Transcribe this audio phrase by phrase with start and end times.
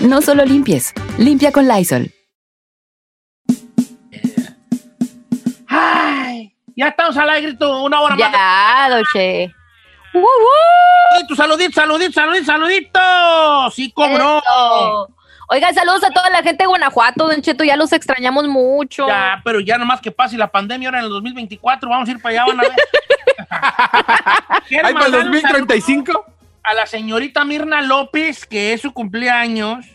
[0.00, 2.12] No solo limpies, limpia con Lysol.
[5.68, 6.54] ¡Ay!
[6.76, 8.32] Ya estamos al aire, grito, una hora más.
[8.32, 9.44] Ya, Doche.
[10.14, 13.70] ¡Y tu saludito, saludito, saludito, saludito!
[13.74, 14.38] Sí, cómo no.
[14.38, 15.08] Eso.
[15.48, 19.06] Oigan, saludos a toda la gente de Guanajuato, Don Cheto, ya los extrañamos mucho.
[19.06, 22.20] Ya, pero ya nomás que pase la pandemia ahora en el 2024, vamos a ir
[22.20, 22.72] para allá, van a ver.
[24.84, 26.12] ¿Hay para el mandar un 2035?
[26.12, 26.35] saludo
[26.68, 29.86] A la señorita Mirna López, que es su cumpleaños,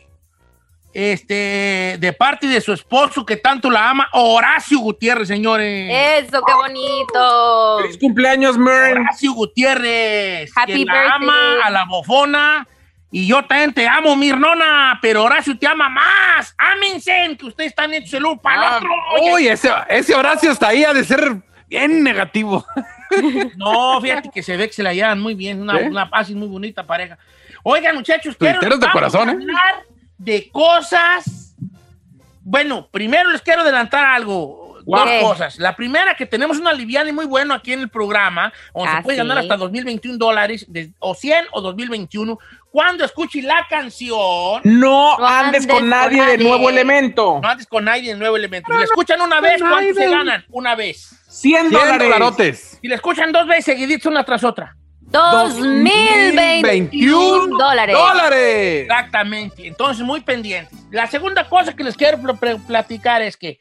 [0.94, 5.90] este, de parte de su esposo que tanto la ama, Horacio Gutiérrez, señores.
[6.26, 7.80] Eso, qué bonito.
[7.82, 9.02] ¡Feliz cumpleaños, Mern!
[9.02, 11.12] Horacio Gutiérrez, Happy que la birthday.
[11.16, 12.68] ama a la bofona.
[13.14, 16.56] Y yo también te amo, Mirnona, pero Horacio te ama más.
[16.58, 18.90] Ámense, que ustedes están hechos el uno para el Ah, otro.
[19.16, 21.36] Oye, uy, ese, ese Horacio hasta ahí ha de ser
[21.68, 22.66] bien negativo.
[23.58, 25.86] No, fíjate que se ve que se la llevan muy bien, una, ¿Sí?
[25.86, 27.18] una paz y muy bonita pareja.
[27.64, 29.34] Oigan, muchachos, quiero de vamos corazón, ¿eh?
[29.34, 29.84] hablar
[30.18, 31.56] de cosas.
[32.44, 34.60] Bueno, primero les quiero adelantar algo.
[34.84, 35.20] Dos ¿Qué?
[35.22, 35.60] cosas.
[35.60, 38.98] La primera, que tenemos una liviana y muy bueno aquí en el programa, donde Ah,
[38.98, 39.20] se puede sí.
[39.22, 42.40] ganar hasta 2021 dólares, de- o 100 o 2021,
[42.72, 44.62] cuando escuche la canción.
[44.64, 47.40] No No andes andes con con nadie de nuevo elemento.
[47.44, 48.72] No andes con nadie de nuevo elemento.
[48.72, 50.46] Si la escuchan una vez, ¿cuánto se ganan?
[50.50, 51.10] Una vez.
[51.30, 52.00] 100 100 dólares.
[52.00, 52.78] dolarotes.
[52.82, 54.76] Si la escuchan dos veces seguiditos una tras otra.
[55.02, 57.96] 2021 dólares.
[57.96, 58.82] ¡Dólares!
[58.84, 59.68] Exactamente.
[59.68, 60.78] Entonces, muy pendientes.
[60.92, 63.60] La segunda cosa que les quiero pl- pl- platicar es que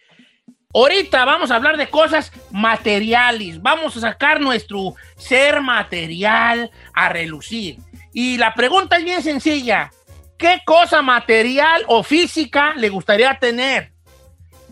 [0.72, 3.60] ahorita vamos a hablar de cosas materiales.
[3.60, 7.78] Vamos a sacar nuestro ser material a relucir.
[8.12, 9.90] Y la pregunta es bien sencilla.
[10.36, 13.92] ¿Qué cosa material o física le gustaría tener?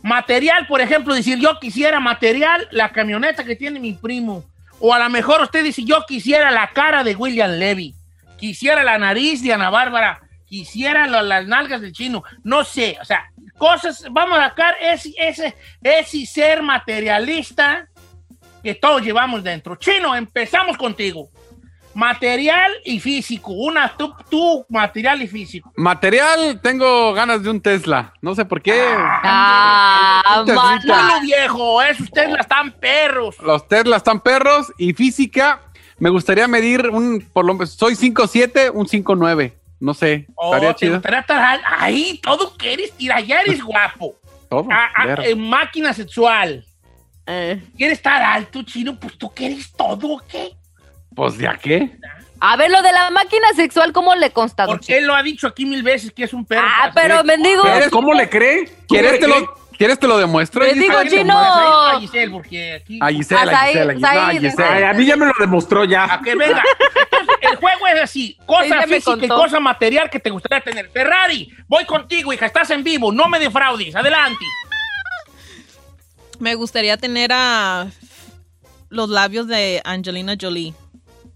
[0.02, 4.44] Material, por ejemplo, decir yo quisiera material la camioneta que tiene mi primo.
[4.80, 7.94] O a lo mejor usted dice yo quisiera la cara de William Levy.
[8.38, 10.20] Quisiera la nariz de Ana Bárbara.
[10.46, 12.22] Quisiera las nalgas del chino.
[12.42, 17.88] No sé, o sea, cosas, vamos a sacar ese, ese, ese ser materialista
[18.62, 19.76] que todos llevamos dentro.
[19.76, 21.28] Chino, empezamos contigo.
[21.98, 23.50] Material y físico.
[23.50, 25.72] Una, tú, tú material y físico.
[25.74, 28.12] Material, tengo ganas de un Tesla.
[28.22, 28.80] No sé por qué.
[29.32, 30.44] Ah.
[30.46, 33.36] Solo viejo, eso ustedes la están perros.
[33.42, 34.72] Los Tesla están perros.
[34.78, 35.60] Y física,
[35.98, 37.20] me gustaría medir un.
[37.32, 39.54] Por lo, soy 5'7, un 5'9.
[39.80, 40.26] No sé.
[40.36, 40.92] Oh, estaría chido.
[40.94, 44.14] gustaría estar al- ahí, todo que eres, mira, ya eres guapo.
[44.48, 44.68] Todo.
[44.70, 45.20] Ah, ah, ver.
[45.26, 46.64] eh, máquina sexual.
[47.26, 47.60] Eh.
[47.76, 48.98] ¿Quieres estar alto, chino?
[49.00, 50.52] Pues tú quieres todo, ¿o qué?
[51.18, 51.90] Pues, ¿ya qué?
[52.38, 55.48] A ver, lo de la máquina sexual, ¿cómo le consta, Porque él lo ha dicho
[55.48, 56.64] aquí mil veces que es un perro.
[56.64, 57.62] Ah, pero mendigo.
[57.62, 58.66] ¿Quieres- ¿Cómo le cree?
[58.66, 59.40] ¿Cómo ¿Quieres le te, cree?
[59.40, 60.64] lo, ¿Quieres te lo demuestro?
[60.64, 60.80] Giselle?
[60.80, 61.36] digo, chino.
[61.36, 63.00] A Giselle, porque aquí...
[63.02, 64.00] A Giselle, a Giselle, a Giselle.
[64.00, 64.68] No, a Said, Giselle.
[64.68, 66.04] Ay, a mí ya me lo demostró ya.
[66.04, 66.62] A que venga.
[67.10, 70.88] Entonces, el juego es así: cosa física y cosa material que te gustaría tener.
[70.90, 73.96] Ferrari, voy contigo, hija, estás en vivo, no me defraudes.
[73.96, 74.44] Adelante.
[76.38, 77.88] Me gustaría tener a
[78.90, 80.72] los labios de Angelina Jolie.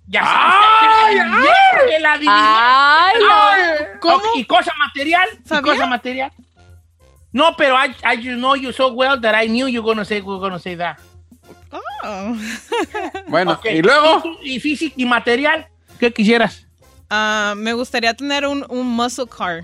[0.06, 1.22] Ya sabes.
[1.90, 2.32] que la adiviné.
[2.36, 4.00] Ay, no.
[4.00, 4.22] ¿Cómo?
[4.36, 5.28] ¿Y cosa material?
[5.44, 6.32] ¿Y cosa material?
[7.32, 10.20] No, pero I, I just know you so well that I knew you gonna say,
[10.20, 10.98] were gonna say that.
[12.04, 12.36] Oh.
[13.28, 14.22] Bueno, Ok, y luego.
[14.42, 15.66] ¿Y físico y material?
[15.98, 16.66] ¿Qué quisieras?
[17.08, 19.62] Ah, me gustaría tener un, un muscle car.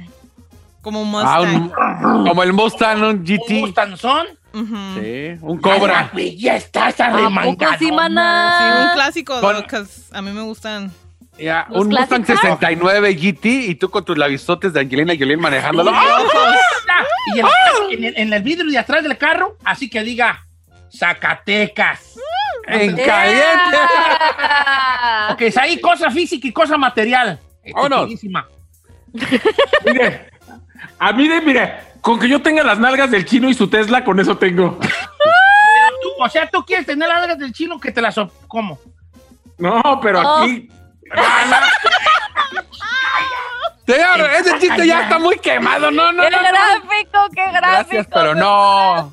[0.81, 1.73] Como un Ah, Mustang.
[2.15, 3.75] un- como el Mustang, un ¿Un GT.
[4.53, 6.11] Sí, un Cobra.
[6.37, 7.75] Ya estás ¿A poco arremangado.
[7.79, 9.65] sí, un clásico, Con-
[10.13, 10.91] a mí me gustan.
[11.39, 12.41] Ya, un Mustang clásicos.
[12.51, 15.93] 69 GT y tú con tus labisotes de Angelina Jolie manejándolo.
[17.35, 17.47] Y en,
[17.93, 20.45] en el, en el vidrio de atrás del carro, así que diga
[20.93, 22.15] Zacatecas.
[22.67, 23.79] En caliente.
[24.41, 25.31] Ah.
[25.33, 27.39] Ok, es ahí cosa física y cosa material.
[27.73, 27.99] Vámonos.
[28.01, 28.49] Estupidísima.
[29.85, 30.31] Mire,
[30.99, 31.75] a mí de, mire,
[32.09, 34.79] Con que yo tenga las nalgas del chino y su Tesla, con eso tengo.
[34.81, 38.15] Tú, o sea, tú quieres tener las nalgas del chino que te las...
[38.47, 38.79] ¿Cómo?
[39.59, 40.37] No, pero No.
[40.39, 40.71] aquí.
[43.87, 45.91] Señor, ese chiste ya está muy quemado.
[45.91, 46.37] No, no, ¡Qué no.
[46.43, 46.49] no.
[46.49, 47.61] gráfico, qué gráfico!
[47.61, 49.13] Gracias, pero no.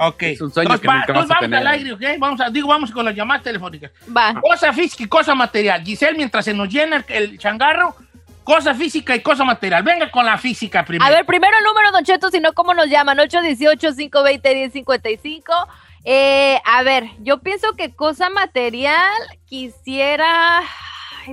[0.00, 0.22] Ok.
[0.22, 1.58] Es un sueño Entonces, que va- nunca vas entonces a vamos tener.
[1.58, 2.02] al aire, ¿ok?
[2.18, 3.92] Vamos a, digo, vamos con las llamadas telefónicas.
[4.14, 4.34] Va.
[4.42, 5.82] Cosa física y cosa material.
[5.82, 7.94] Giselle, mientras se nos llena el, el changarro,
[8.50, 9.82] cosa física y cosa material.
[9.84, 11.06] Venga con la física primero.
[11.06, 13.18] A ver, primero el número, Don Cheto, si no, ¿cómo nos llaman?
[13.18, 15.42] 818-520-1055.
[16.04, 19.12] Eh, a ver, yo pienso que cosa material
[19.44, 20.62] quisiera.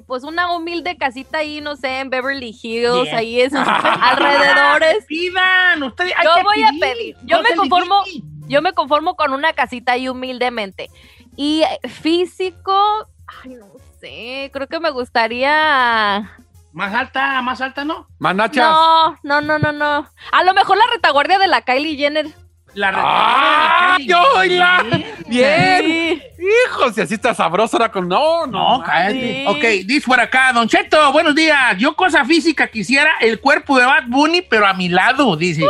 [0.06, 3.16] Pues una humilde casita ahí, no sé, en Beverly Hills, Bien.
[3.16, 5.06] ahí en sus alrededores.
[5.08, 6.14] Pidan, ustedes.
[6.18, 7.16] hay Yo que voy a pedir.
[7.24, 8.04] Yo No me conformo,
[8.48, 10.90] yo me conformo con una casita ahí humildemente.
[11.36, 13.08] Y físico,
[13.44, 13.66] ay, no
[14.00, 16.30] sé, creo que me gustaría.
[16.78, 18.08] Más alta, más alta, ¿no?
[18.20, 18.64] Manachas.
[18.64, 20.08] No, no, no, no, no.
[20.32, 22.28] A lo mejor la retaguardia de la Kylie Jenner.
[22.76, 23.98] La ¡Ah!
[24.00, 24.86] Yo, oíla!
[25.26, 25.82] Bien.
[25.84, 26.22] Sí.
[26.38, 28.08] Hijo, si así está sabroso ahora con.
[28.08, 28.84] No, No, no.
[28.86, 29.38] cállate.
[29.38, 29.46] Sí.
[29.48, 31.76] Ok, dice por acá, Don Cheto, buenos días.
[31.80, 35.64] Yo cosa física quisiera el cuerpo de Bad Bunny, pero a mi lado, dice.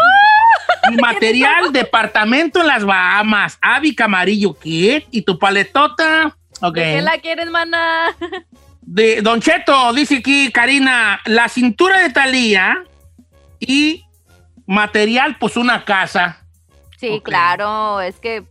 [0.90, 3.58] Mi material, departamento en las Bahamas.
[3.62, 5.08] Avi Camarillo, ¿qué?
[5.12, 6.36] ¿Y tu paletota?
[6.62, 6.76] Ok.
[6.76, 8.14] ¿De qué la quieres, mana?
[8.90, 12.84] De Don Cheto, dice aquí Karina, la cintura de Talía
[13.60, 14.06] y
[14.66, 16.46] material, pues una casa.
[16.98, 18.44] Sí, claro, es que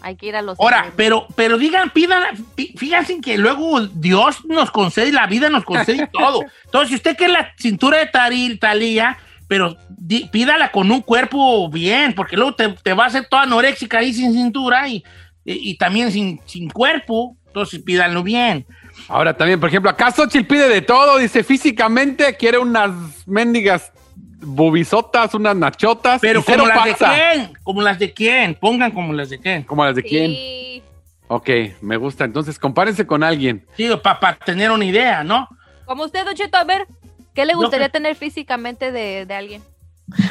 [0.00, 0.58] hay que ir a los.
[0.58, 2.22] Ahora, pero, pero digan, pidan,
[2.56, 6.44] fí- fíjense que luego Dios nos concede, la vida nos concede todo.
[6.64, 9.16] Entonces, si usted quiere la cintura de Taril, Talía,
[9.46, 13.42] pero di- pídala con un cuerpo bien, porque luego te, te va a hacer toda
[13.44, 15.04] anoréxica ahí sin cintura y,
[15.44, 17.36] y- y también sin, sin cuerpo.
[17.46, 18.66] Entonces, pídanlo bien.
[19.08, 21.18] Ahora también, por ejemplo, acá Xochitl pide de todo.
[21.18, 22.90] Dice físicamente quiere unas
[23.26, 23.92] mendigas
[24.40, 26.20] bubisotas, unas nachotas.
[26.20, 29.38] Pero y cero como las de quién, como las de quién, pongan como las de
[29.38, 29.62] quién.
[29.62, 30.82] ¿Como las de quién?
[31.28, 31.48] Ok,
[31.80, 32.24] me gusta.
[32.24, 33.64] Entonces, compárense con alguien.
[33.76, 35.48] Sí, para tener una idea, ¿no?
[35.86, 36.86] Como usted, Don Cheto, a ver,
[37.34, 39.62] ¿qué le gustaría tener físicamente de, de alguien?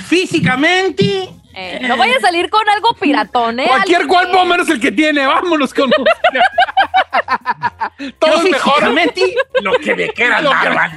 [0.08, 3.66] Físicamente, Eh, no vaya a salir con algo piratón, ¿eh?
[3.68, 5.26] Cualquier cuerpo menos el que tiene.
[5.26, 5.92] Vámonos con.
[8.20, 8.74] Todo es mejor.
[8.76, 10.92] físicamente, lo que me quieran dar.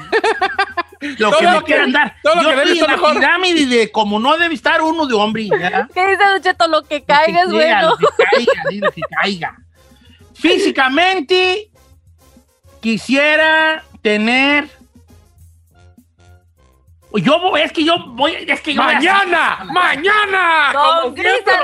[1.19, 2.17] Lo Todo que lo me quieran dar.
[2.23, 3.15] todo lo Yo que le estoy hizo en la mejor.
[3.17, 5.49] pirámide de como no debe estar uno de hombre.
[5.95, 6.69] ¿Qué dice Cheto?
[6.69, 7.97] Lo que caiga es Lo que sea, bueno.
[8.01, 9.57] Lo que caiga, lo que caiga.
[10.35, 11.71] Físicamente,
[12.81, 14.69] quisiera tener.
[17.23, 19.59] Yo voy, es que yo voy, es que yo voy a- ¡Mañana!
[19.73, 20.71] ¡Mañana!
[20.73, 21.55] Don Como siempre.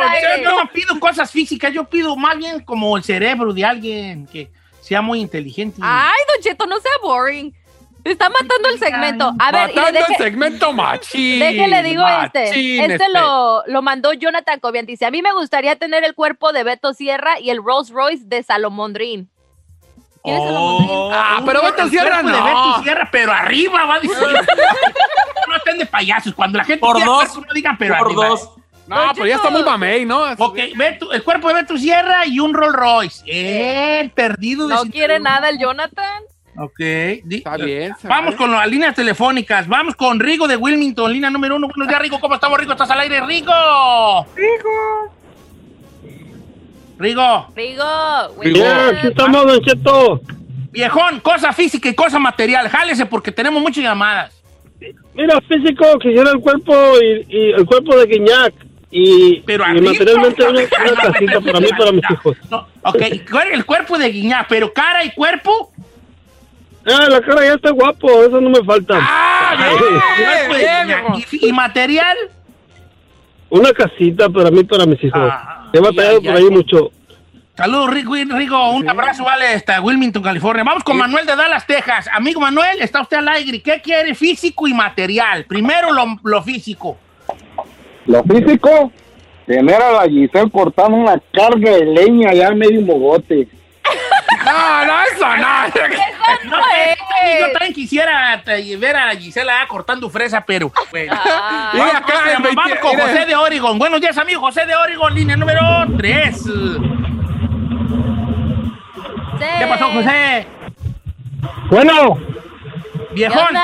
[0.44, 4.50] Yo no pido cosas físicas, yo pido más bien como el cerebro de alguien que
[4.80, 5.80] sea muy inteligente.
[5.82, 7.54] Ay, Don Cheto, no sea boring.
[8.02, 9.30] Te está matando el segmento.
[9.38, 11.38] A ver, Matando deje- el segmento machín.
[11.38, 12.46] Déjele digo este.
[12.46, 14.86] machín, Este lo, lo mandó Jonathan Cobian.
[14.86, 18.24] Dice, a mí me gustaría tener el cuerpo de Beto Sierra y el Rolls Royce
[18.24, 18.94] de Salomón
[20.24, 20.36] Drin.
[20.36, 21.12] ¿Quién es Salomón Drin?
[21.14, 22.44] Ah, pero Sierra de no.
[22.44, 24.16] Beto Sierra, pero arriba va a decir.
[25.48, 26.34] no estén de payasos.
[26.34, 27.24] Cuando la gente Por diga dos.
[27.28, 28.26] cuerpo, no digan pero Por arriba.
[28.28, 28.50] dos.
[28.86, 30.22] No, pero ya está muy mamey, ¿no?
[30.38, 33.22] Ok, Beto- el cuerpo de Beto Sierra y un Rolls Royce.
[33.24, 34.90] Eh, perdido de No cinturón.
[34.92, 36.22] quiere nada el Jonathan.
[36.56, 36.80] Ok.
[36.80, 37.92] Está bien.
[37.92, 38.36] está Vamos bien.
[38.38, 39.68] con las líneas telefónicas.
[39.68, 41.68] Vamos con Rigo de Wilmington, línea número uno.
[41.68, 42.18] Buenos días, Rigo.
[42.18, 42.72] ¿Cómo estamos, Rigo?
[42.72, 43.52] ¿Estás al aire, Rigo?
[44.34, 45.14] Rigo.
[47.00, 47.46] Rigo.
[47.56, 47.84] Rigo.
[48.40, 48.66] Rigo.
[48.92, 50.20] Aquí estamos, Don Cheto.
[50.70, 52.68] Viejón, cosa física y cosa material.
[52.68, 54.32] Jálese porque tenemos muchas llamadas.
[55.14, 58.54] Mira, físico, quisiera el cuerpo y, y el cuerpo de Guiñac.
[58.90, 59.92] Y, Pero y arriba.
[59.92, 62.36] materialmente una, casita para mí y para mis hijos.
[62.50, 63.02] no, ok,
[63.52, 65.72] el cuerpo de Guiñá, pero cara y cuerpo.
[66.84, 68.98] Ah, la cara ya está guapo, eso no me falta.
[69.00, 69.74] ¡Ah!
[70.48, 70.86] Guiñac.
[70.86, 71.18] viejo.
[71.32, 72.16] ¿Y, y material?
[73.48, 75.30] Una casita para mí y para mis hijos.
[75.32, 76.46] Ah, He batallado ya, por ya.
[76.46, 76.90] ahí mucho.
[77.56, 78.14] Saludos, Rigo.
[78.14, 80.64] Rigo un abrazo, vale, hasta Wilmington, California.
[80.64, 82.08] Vamos con Manuel de Dallas, Texas.
[82.12, 83.60] Amigo Manuel, está usted al aire.
[83.60, 85.44] ¿Qué quiere físico y material?
[85.44, 86.96] Primero lo, lo físico.
[88.06, 88.90] Lo físico,
[89.46, 93.46] tener a la Giselle cortando una carga de leña allá en medio mogote.
[94.52, 96.50] No, no, eso no.
[96.50, 97.40] No, es.
[97.40, 98.42] yo también quisiera
[98.78, 101.12] ver a Gisela cortando fresa, pero bueno.
[101.16, 103.02] Ah, Y Vamos, acá vamos, en 20 vamos con mira.
[103.06, 103.78] José de Oregon.
[103.78, 104.40] Buenos días, amigo.
[104.40, 105.60] José de Oregon, línea número
[105.96, 106.44] 3.
[109.58, 110.46] ¿Qué pasó, José?
[111.70, 112.18] Bueno,
[113.12, 113.56] Viejón.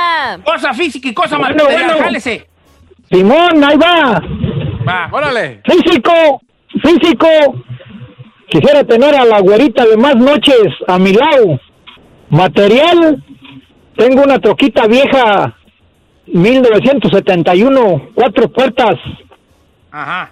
[0.45, 1.85] Cosa física y cosa Bueno, material.
[1.87, 2.05] bueno.
[2.05, 2.49] Jálese.
[3.11, 4.21] Simón, ahí va.
[4.89, 5.09] Va.
[5.13, 5.61] Órale.
[5.65, 6.41] Físico,
[6.83, 7.29] físico.
[8.49, 11.61] Quisiera tener a la güerita de más noches a mi lado.
[12.31, 13.23] Material,
[13.97, 15.57] tengo una troquita vieja
[16.27, 18.97] 1971, cuatro puertas.
[19.91, 20.31] Ajá.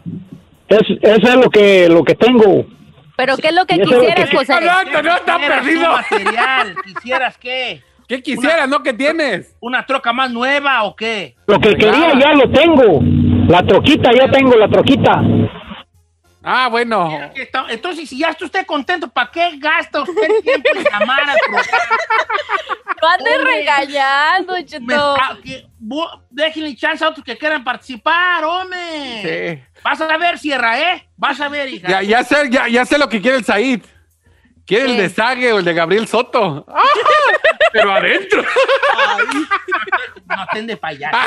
[0.69, 2.65] Es, eso es lo que, lo que tengo.
[3.17, 4.55] ¿Pero qué es lo que quisieras, que- José?
[4.61, 5.89] No, no, no, está perdido.
[5.91, 7.81] material, ¿Quisieras qué?
[8.09, 8.83] ¿Qué quisieras, no?
[8.83, 9.57] ¿Qué tienes?
[9.61, 11.37] ¿Una troca más nueva o qué?
[11.47, 13.01] Lo que quería ya lo tengo.
[13.49, 15.23] La troquita, ya tengo la troquita.
[16.45, 17.31] Ah, bueno.
[17.69, 21.39] Entonces, si ya está usted contento, ¿para qué gasta usted el tiempo en llamar al
[21.39, 21.79] programa?
[23.03, 23.39] Hombre.
[23.39, 25.17] regañando, Me Cheto.
[26.31, 29.63] Déjenle chance a otros que quieran participar, hombre.
[29.65, 29.81] Sí.
[29.83, 31.09] Vas a ver, Sierra, ¿eh?
[31.17, 31.89] Vas a ver, hija.
[31.89, 33.83] Ya, ya, sé, ya, ya sé lo que quiere el Said.
[34.67, 36.65] Quiere el de Sague o el de Gabriel Soto.
[36.75, 36.83] ¡Ah!
[37.73, 38.43] Pero adentro.
[40.27, 41.19] No estén de payaso.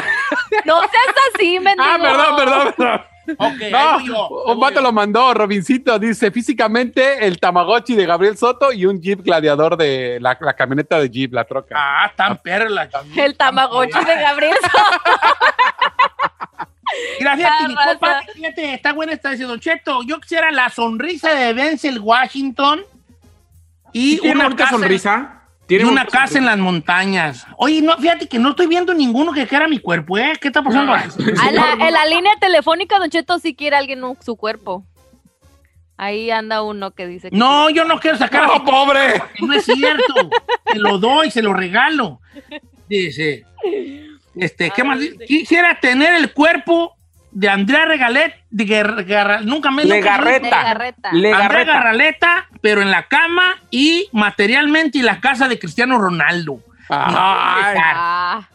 [0.66, 1.88] No seas así, mendigo.
[1.88, 3.17] Ah, perdón, perdón, perdón.
[3.38, 8.38] Ok, ahí No, yo, un vato lo mandó, Robincito, dice físicamente el Tamagotchi de Gabriel
[8.38, 11.76] Soto y un Jeep gladiador de la, la camioneta de Jeep, la troca.
[11.78, 12.90] Ah, tan perla.
[13.16, 14.56] El tamagotchi de Gabriel.
[17.20, 20.04] Mira, fíjate, mi Ah, compa, fíjate, está buena esta dice Don Cheto.
[20.04, 22.82] Yo quisiera la sonrisa de Denzel Washington
[23.92, 25.37] y ¿Tiene una casa, sonrisa?
[25.68, 27.46] Y ¿Tiene una casa en las montañas.
[27.58, 30.34] Oye, no, fíjate que no estoy viendo ninguno que quiera mi cuerpo, ¿eh?
[30.40, 30.94] ¿Qué está pasando?
[30.94, 31.10] ahí?
[31.42, 34.86] A la, en la línea telefónica, Don Cheto, si quiere alguien un- su cuerpo.
[35.98, 39.22] Ahí anda uno que dice que No, yo no quiero sacar a ¡No, pobre!
[39.42, 40.30] No es cierto.
[40.72, 42.22] se lo doy, se lo regalo.
[42.88, 43.46] Dice,
[44.36, 45.00] este, ¿qué más?
[45.28, 46.96] Quisiera tener el cuerpo
[47.40, 50.72] de Andrea Regalet, de Guer- Garra- nunca me nunca- Legarreta.
[51.12, 51.64] Andrea.
[51.66, 56.60] Garraleta, pero en la cama y materialmente y la casa de Cristiano Ronaldo.
[56.90, 58.48] Ay, Ah,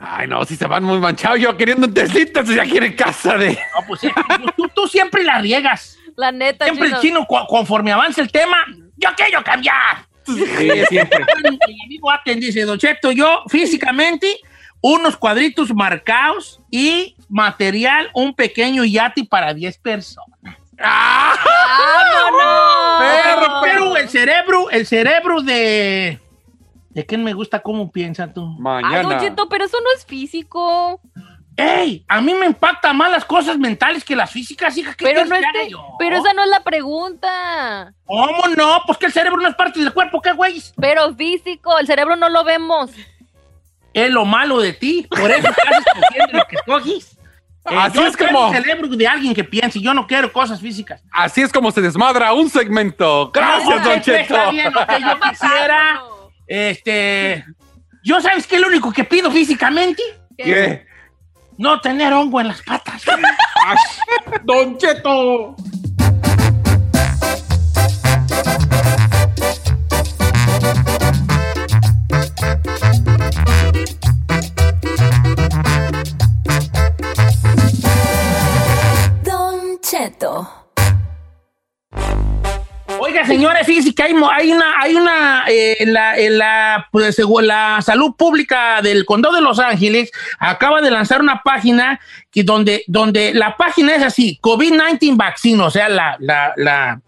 [0.00, 1.38] ay, no, si se van muy manchados.
[1.38, 3.50] Yo queriendo un Teslita, si ya quiere casa de.
[3.50, 4.12] No, pues, eh,
[4.56, 5.98] tú, tú siempre la riegas.
[6.16, 7.26] la neta, Siempre el chino.
[7.26, 8.56] conforme avanza el tema,
[8.96, 9.98] yo quiero cambiar.
[10.24, 10.42] Sí,
[10.88, 11.26] siempre.
[11.44, 14.38] El amigo Aten dice, Don Cheto, yo físicamente
[14.86, 20.38] unos cuadritos marcados y material, un pequeño yate para 10 personas.
[20.78, 21.34] ¡Ah!
[21.42, 23.22] ¡Vámonos!
[23.24, 26.20] Pero, pero el cerebro, el cerebro de...
[26.90, 28.42] ¿De quién me gusta cómo piensa tú?
[28.42, 29.20] Ay, Don Mañana.
[29.20, 31.00] Cheto, pero eso no es físico.
[31.56, 32.04] ¡Ey!
[32.06, 34.92] A mí me impactan más las cosas mentales que las físicas, hija.
[34.94, 35.82] ¿Qué Pero, no es que- yo?
[35.98, 37.94] pero esa no es la pregunta.
[38.04, 38.82] ¿Cómo no?
[38.86, 40.62] Pues que el cerebro no es parte del cuerpo, ¿qué güey?
[40.76, 42.90] Pero físico, el cerebro no lo vemos.
[43.94, 45.06] Es lo malo de ti.
[45.08, 47.12] Por eso estás escogiendo lo que escoges.
[47.70, 49.80] Eh, Así yo es quiero como- el cerebro de alguien que piense.
[49.80, 51.02] Yo no quiero cosas físicas.
[51.10, 53.30] Así es como se desmadra un segmento.
[53.32, 54.34] Gracias, No, Don pues, Cheto.
[54.36, 56.02] lo que yo quisiera.
[56.46, 57.44] Este.
[58.02, 60.02] Yo, ¿sabes qué es lo único que pido físicamente?
[60.36, 60.84] ¿Qué?
[61.56, 63.02] No tener hongo en las patas.
[64.44, 65.56] Don Cheto.
[84.04, 89.04] Hay, mo- hay una, hay una, eh, la, la, pues, según la salud pública del
[89.04, 94.02] condado de Los Ángeles acaba de lanzar una página que donde, donde la página es
[94.02, 97.00] así, COVID-19 vaccine, o sea, la, la, la,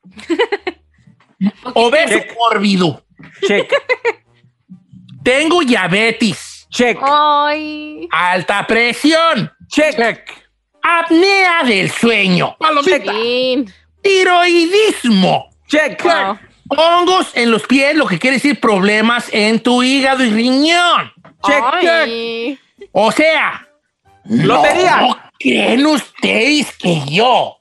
[1.74, 3.02] Obeso mórbido.
[3.46, 3.72] Check,
[5.22, 8.08] Tengo diabetes, check, Ay.
[8.10, 10.30] alta presión, check.
[10.82, 12.56] apnea del sueño.
[12.84, 13.66] Sí.
[14.02, 15.50] tiroidismo.
[15.68, 16.02] Check.
[16.02, 16.38] Wow.
[16.76, 21.12] Hongos en los pies, lo que quiere decir problemas en tu hígado y riñón.
[21.44, 22.58] Check, check.
[22.92, 23.66] O sea,
[24.24, 24.96] Lotería.
[25.00, 27.56] ¿no creen ustedes que yo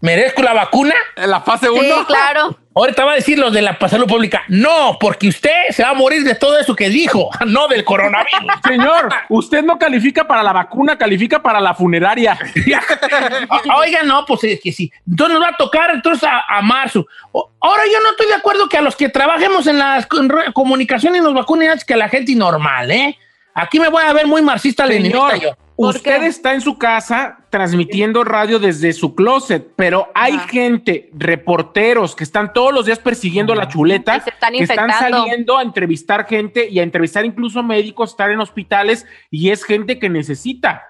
[0.00, 0.94] merezco la vacuna?
[1.16, 1.82] En la fase 1.
[1.82, 2.56] Sí, claro.
[2.78, 4.42] Ahorita va a decir los de la salud pública.
[4.48, 8.52] No, porque usted se va a morir de todo eso que dijo, no del coronavirus.
[8.66, 12.38] Señor, usted no califica para la vacuna, califica para la funeraria.
[13.50, 14.92] O- Oigan, no, pues es que sí.
[15.08, 17.06] Entonces nos va a tocar entonces a, a marzo.
[17.32, 20.06] O- Ahora yo no estoy de acuerdo que a los que trabajemos en las
[20.54, 23.18] comunicaciones nos vacunen antes que a la gente normal, ¿eh?
[23.54, 25.56] Aquí me voy a ver muy marxista-leninista yo.
[25.80, 32.24] Usted está en su casa transmitiendo radio desde su closet, pero hay gente, reporteros, que
[32.24, 36.26] están todos los días persiguiendo la chuleta, Y se están que están saliendo a entrevistar
[36.26, 40.82] gente y a entrevistar incluso médicos, estar en hospitales, y es gente que necesita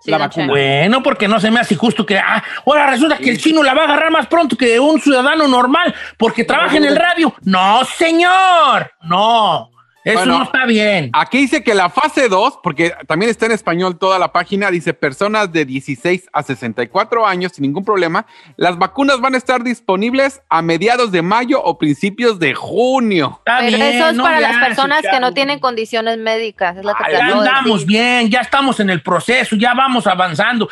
[0.00, 0.48] Sí, la vacuna.
[0.48, 3.74] Bueno, porque no se me hace justo que ah, ahora resulta que el chino la
[3.74, 7.34] va a agarrar más pronto que un ciudadano normal porque trabaja en el radio.
[7.42, 8.92] No, señor.
[9.02, 9.70] No.
[10.04, 11.10] Eso Bueno, no está bien.
[11.12, 14.94] Aquí dice que la fase 2, porque también está en español toda la página, dice
[14.94, 18.24] personas de 16 a 64 años sin ningún problema.
[18.56, 23.34] Las vacunas van a estar disponibles a mediados de mayo o principios de junio.
[23.40, 26.76] Está Pero bien, eso es no para las personas que no tienen condiciones médicas.
[26.78, 27.86] Es lo que Ay, te ya acabo de andamos decir.
[27.88, 30.68] bien, ya estamos en el proceso, ya vamos avanzando.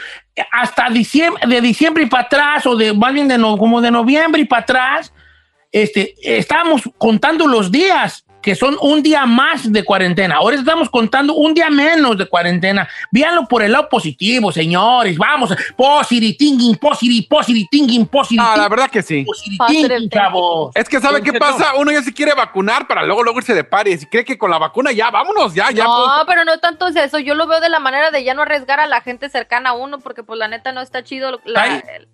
[0.53, 3.91] Hasta diciembre, de diciembre y para atrás, o de más bien de no- como de
[3.91, 5.13] noviembre y para atrás,
[5.73, 10.37] este, estamos contando los días, que son un día más de cuarentena.
[10.37, 12.89] Ahora estamos contando un día menos de cuarentena.
[13.11, 15.19] Véanlo por el lado positivo, señores.
[15.19, 19.25] Vamos, positive thinking, positive, positive thinking, positive Ah, la verdad que sí.
[19.25, 20.71] positive thinking, chavos.
[20.77, 21.75] Es que ¿sabe qué pasa?
[21.77, 24.49] Uno ya se quiere vacunar para luego luego irse de pares y cree que con
[24.49, 25.83] la vacuna ya, vámonos, ya, ya.
[25.83, 26.27] No, pues.
[26.29, 27.19] pero no tanto es eso.
[27.19, 29.73] Yo lo veo de la manera de ya no arriesgar a la gente cercana a
[29.73, 31.41] uno, porque pues la neta no está chido.
[31.45, 32.09] La, el-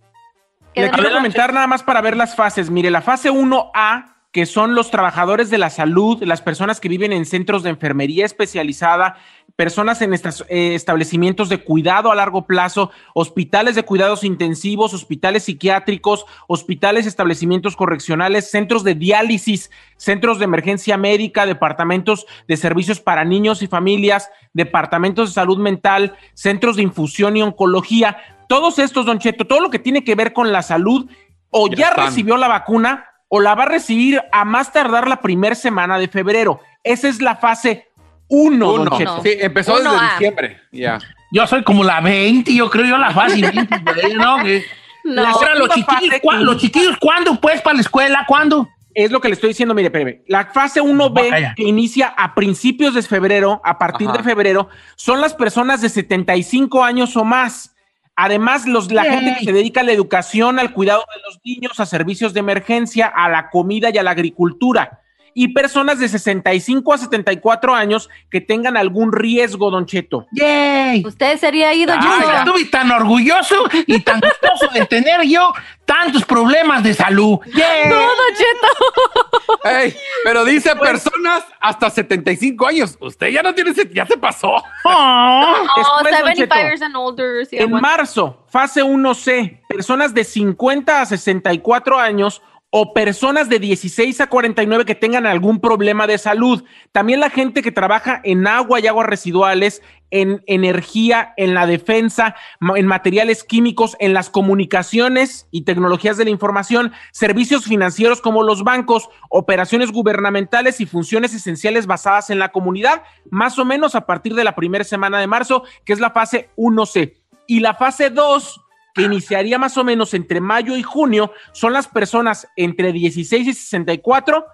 [0.74, 2.70] Le de- quiero comentar nada más para ver las fases.
[2.70, 7.12] Mire, la fase 1A, que son los trabajadores de la salud, las personas que viven
[7.12, 9.16] en centros de enfermería especializada,
[9.56, 15.44] personas en estos eh, establecimientos de cuidado a largo plazo, hospitales de cuidados intensivos, hospitales
[15.44, 23.26] psiquiátricos, hospitales, establecimientos correccionales, centros de diálisis, centros de emergencia médica, departamentos de servicios para
[23.26, 28.16] niños y familias, departamentos de salud mental, centros de infusión y oncología.
[28.48, 31.10] Todos estos, Don Cheto, todo lo que tiene que ver con la salud,
[31.50, 35.54] o Ya recibió la vacuna o la va a recibir a más tardar la primera
[35.54, 36.60] semana de febrero.
[36.84, 37.88] Esa es la fase
[38.28, 38.98] 1, Uno.
[39.22, 40.10] Sí, empezó Uno desde A.
[40.10, 40.60] diciembre.
[40.70, 40.98] Ya.
[41.30, 44.36] Yo soy como la 20, yo creo yo la fase 20, güey, ¿no?
[44.42, 44.62] Que-
[45.04, 45.22] No.
[45.22, 48.24] Los, chiquillos, fase ¿cuá- que- los chiquillos, ¿cuándo pues para la escuela?
[48.28, 48.68] ¿Cuándo?
[48.94, 50.20] Es lo que le estoy diciendo, mire, espérame.
[50.26, 51.54] La fase 1B, Vaya.
[51.56, 54.18] que inicia a principios de febrero, a partir Ajá.
[54.18, 57.71] de febrero, son las personas de 75 años o más.
[58.16, 59.12] Además, los, la Yay.
[59.12, 62.40] gente que se dedica a la educación, al cuidado de los niños, a servicios de
[62.40, 65.01] emergencia, a la comida y a la agricultura.
[65.34, 70.26] Y personas de 65 a 74 años que tengan algún riesgo, Don Cheto.
[70.32, 71.02] ¡Yay!
[71.06, 72.32] Usted sería ido, Ay, yo.
[72.32, 75.52] estuve tan orgulloso y tan gustoso de tener yo
[75.86, 77.38] tantos problemas de salud.
[77.46, 77.88] ¡Yay!
[77.88, 79.68] No, Don Cheto.
[79.68, 82.96] Ey, pero dice personas hasta 75 años.
[83.00, 84.62] Usted ya no tiene, ya se pasó.
[84.84, 85.54] Oh.
[85.66, 86.54] No, Después, Don 75 Cheto.
[86.66, 87.46] years and older.
[87.46, 92.42] sí, En marzo, fase 1C, personas de 50 a 64 años
[92.74, 96.64] o personas de 16 a 49 que tengan algún problema de salud.
[96.90, 102.34] También la gente que trabaja en agua y aguas residuales, en energía, en la defensa,
[102.74, 108.64] en materiales químicos, en las comunicaciones y tecnologías de la información, servicios financieros como los
[108.64, 114.34] bancos, operaciones gubernamentales y funciones esenciales basadas en la comunidad, más o menos a partir
[114.34, 117.18] de la primera semana de marzo, que es la fase 1C.
[117.46, 118.62] Y la fase 2,
[118.94, 123.52] que iniciaría más o menos entre mayo y junio, son las personas entre 16 y
[123.54, 124.44] 64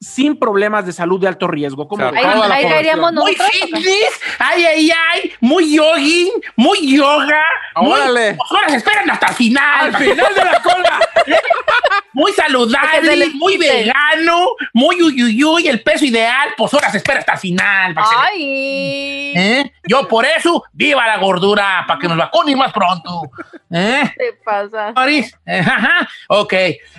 [0.00, 1.88] sin problemas de salud de alto riesgo.
[1.88, 2.26] ¿Cómo O sea, ven?
[2.28, 2.72] Ahí, toda la ahí población.
[2.72, 7.42] caeríamos Muy fitness, ay, ay, ay, muy yogi, muy yoga.
[7.76, 8.36] muy- Órale.
[8.50, 9.94] Ahora se esperan hasta el final.
[9.94, 11.00] Al final de la cola.
[12.14, 17.38] Muy saludable, muy vegano, muy uyuyuy, el peso ideal, pues ahora se espera hasta el
[17.38, 17.94] final.
[17.96, 19.32] Ay.
[19.36, 19.72] ¿Eh?
[19.86, 23.22] Yo por eso, viva la gordura, para que nos vacunen más pronto.
[23.70, 24.02] ¿Eh?
[24.16, 24.92] ¿Qué pasa?
[24.94, 25.36] Maris?
[25.44, 26.08] Eh, ajá.
[26.28, 26.54] Ok.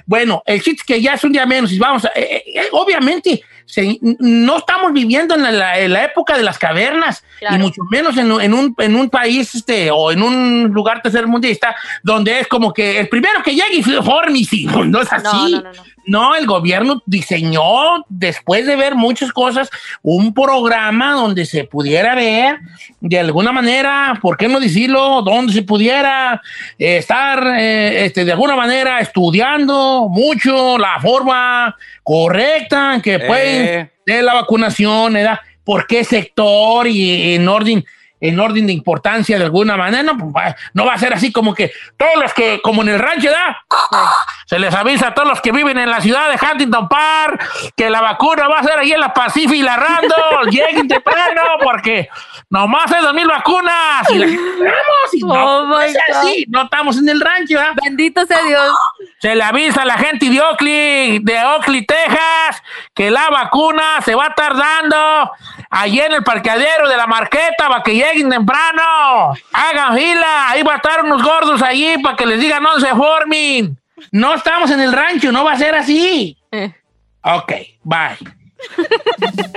[0.06, 2.67] Bueno, el chiste es que ya es un día menos y vamos a, eh, eh,
[2.73, 7.56] obviamente, se- no estamos viviendo en la, en la época de las cavernas Claro.
[7.56, 11.75] y mucho menos en, en un, en un país este, o en un lugar tercermundista
[12.04, 14.65] donde es como que el primero que llegue y fórmici.
[14.86, 15.25] No es así.
[15.54, 16.36] No, no, no, no.
[16.36, 19.70] El gobierno diseñó, después de ver muchas cosas,
[20.02, 22.58] un programa donde se pudiera ver
[23.00, 25.22] de alguna manera, ¿por qué no decirlo?
[25.22, 26.41] Donde se pudiera
[26.80, 33.68] eh, estar eh, este, de alguna manera estudiando mucho la forma correcta en que pueden
[33.68, 33.91] Eh.
[34.06, 35.39] de la vacunación, ¿verdad?
[35.63, 37.84] ¿Por qué sector y en orden?
[38.21, 41.32] En orden de importancia de alguna manera, no, pues, va- no va a ser así
[41.32, 43.63] como que todos los que, como en el rancho, ¿da?
[44.47, 47.89] Se les avisa a todos los que viven en la ciudad de Huntington Park que
[47.89, 50.45] la vacuna va a ser ahí en la Pacific y la Randall.
[50.51, 52.08] Lleguen temprano porque
[52.49, 54.10] nomás hay dos mil vacunas.
[54.12, 54.25] Y la
[55.12, 57.60] y no, Oh, es así, no estamos en el rancho.
[57.84, 58.71] Bendito sea Dios.
[59.19, 62.62] Se le avisa a la gente de Oakley, de Oakley, Texas,
[62.93, 65.32] que la vacuna se va tardando
[65.69, 69.34] allí en el parqueadero de la marqueta para que lleguen temprano.
[69.54, 72.89] Hagan fila, ahí va a estar unos gordos allí para que les digan no se
[72.89, 73.78] formen.
[74.12, 76.38] No estamos en el rancho, no va a ser así.
[76.51, 76.73] Eh.
[77.21, 78.17] Ok, bye.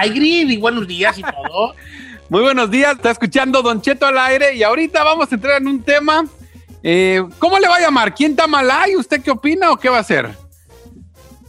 [0.00, 1.74] Aire y buenos días y todo.
[2.28, 5.68] Muy buenos días, está escuchando Don Cheto al aire y ahorita vamos a entrar en
[5.68, 6.24] un tema.
[6.82, 8.14] eh, ¿Cómo le va a llamar?
[8.14, 8.96] ¿Quién Tamalay?
[8.96, 10.30] ¿Usted qué opina o qué va a hacer?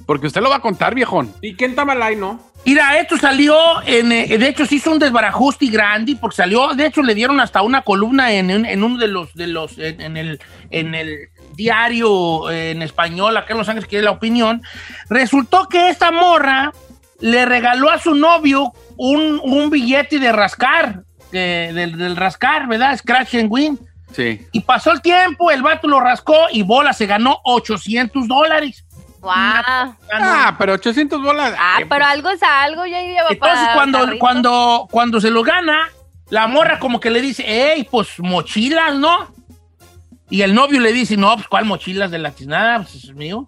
[0.07, 1.33] Porque usted lo va a contar, viejón.
[1.41, 2.39] ¿Y qué en Tamalay, no?
[2.65, 6.85] Mira, esto salió, en, eh, de hecho se hizo un desbarajuste grande porque salió, de
[6.87, 10.17] hecho le dieron hasta una columna en, en uno de los, de los, en, en
[10.17, 14.61] el, en el diario eh, en español, acá en Los Ángeles, que es la opinión.
[15.09, 16.71] Resultó que esta morra
[17.21, 22.97] le regaló a su novio un, un billete de rascar que- del, del rascar, ¿verdad?
[22.97, 23.79] Scratch and Win.
[24.13, 24.45] Sí.
[24.51, 28.83] Y pasó el tiempo, el vato lo rascó y Bola se ganó 800 dólares.
[29.21, 29.31] Wow.
[29.31, 31.53] Ah, pero 800 bolas.
[31.57, 34.19] Ah, pero algo es algo, ya lleva Entonces, para cuando, carrito.
[34.19, 35.89] cuando, cuando se lo gana,
[36.29, 39.31] la morra como que le dice, hey, pues mochilas, ¿no?
[40.29, 42.77] Y el novio le dice, no, pues ¿cuál mochilas de la tiznada?
[42.79, 43.47] Pues es mío.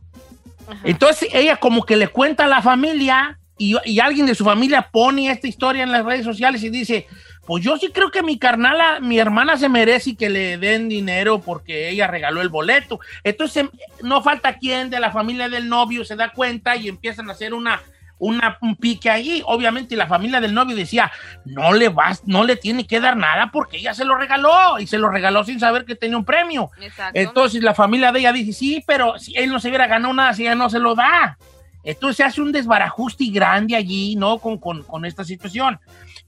[0.84, 4.90] Entonces ella como que le cuenta a la familia y, y alguien de su familia
[4.92, 7.08] pone esta historia en las redes sociales y dice,
[7.46, 11.42] pues yo sí creo que mi carnala, mi hermana se merece que le den dinero
[11.42, 13.00] porque ella regaló el boleto.
[13.24, 13.66] Entonces
[14.02, 17.54] no falta quien de la familia del novio se da cuenta y empiezan a hacer
[17.54, 17.82] una,
[18.18, 19.44] una, un pique allí.
[19.46, 21.12] Obviamente la familia del novio decía,
[21.44, 24.88] no le vas, no le tiene que dar nada porque ella se lo regaló y
[24.88, 26.72] se lo regaló sin saber que tenía un premio.
[26.80, 27.20] Exacto.
[27.20, 30.34] Entonces la familia de ella dice, sí, pero si él no se hubiera ganado nada,
[30.34, 31.38] si ella no se lo da.
[31.84, 34.40] Entonces se hace un desbarajuste grande allí, ¿no?
[34.40, 35.80] Con, con- con esta situación.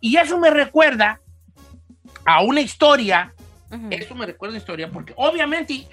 [0.01, 1.21] Y eso me recuerda
[2.25, 3.33] a una historia,
[3.91, 5.87] eso me recuerda a una historia, porque obviamente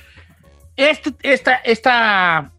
[0.77, 2.51] este- esta, esta,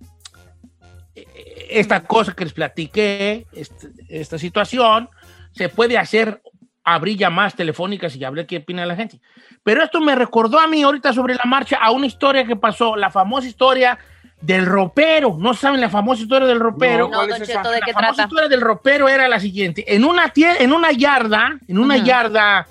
[1.69, 5.09] esta cosa que les platiqué, este- esta situación,
[5.51, 6.41] se puede hacer,
[6.83, 9.19] abrir llamadas telefónicas y hablar qué opina la gente.
[9.63, 12.95] Pero esto me recordó a mí ahorita sobre la marcha a una historia que pasó,
[12.95, 13.97] la famosa historia
[14.43, 15.37] del ropero.
[15.39, 17.07] ¿No saben la famosa historia del ropero?
[17.07, 18.23] No, Don Cheto, ¿de la qué famosa trata?
[18.23, 19.95] historia del ropero era la siguiente.
[19.95, 22.05] En una, en una yarda, en una Ujú.
[22.05, 22.67] yarda,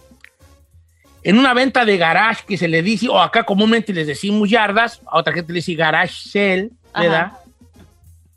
[1.22, 5.00] en una venta de garage que se le dice, o acá comúnmente les decimos yardas,
[5.06, 7.32] a otra gente le dice garage sale, ¿verdad?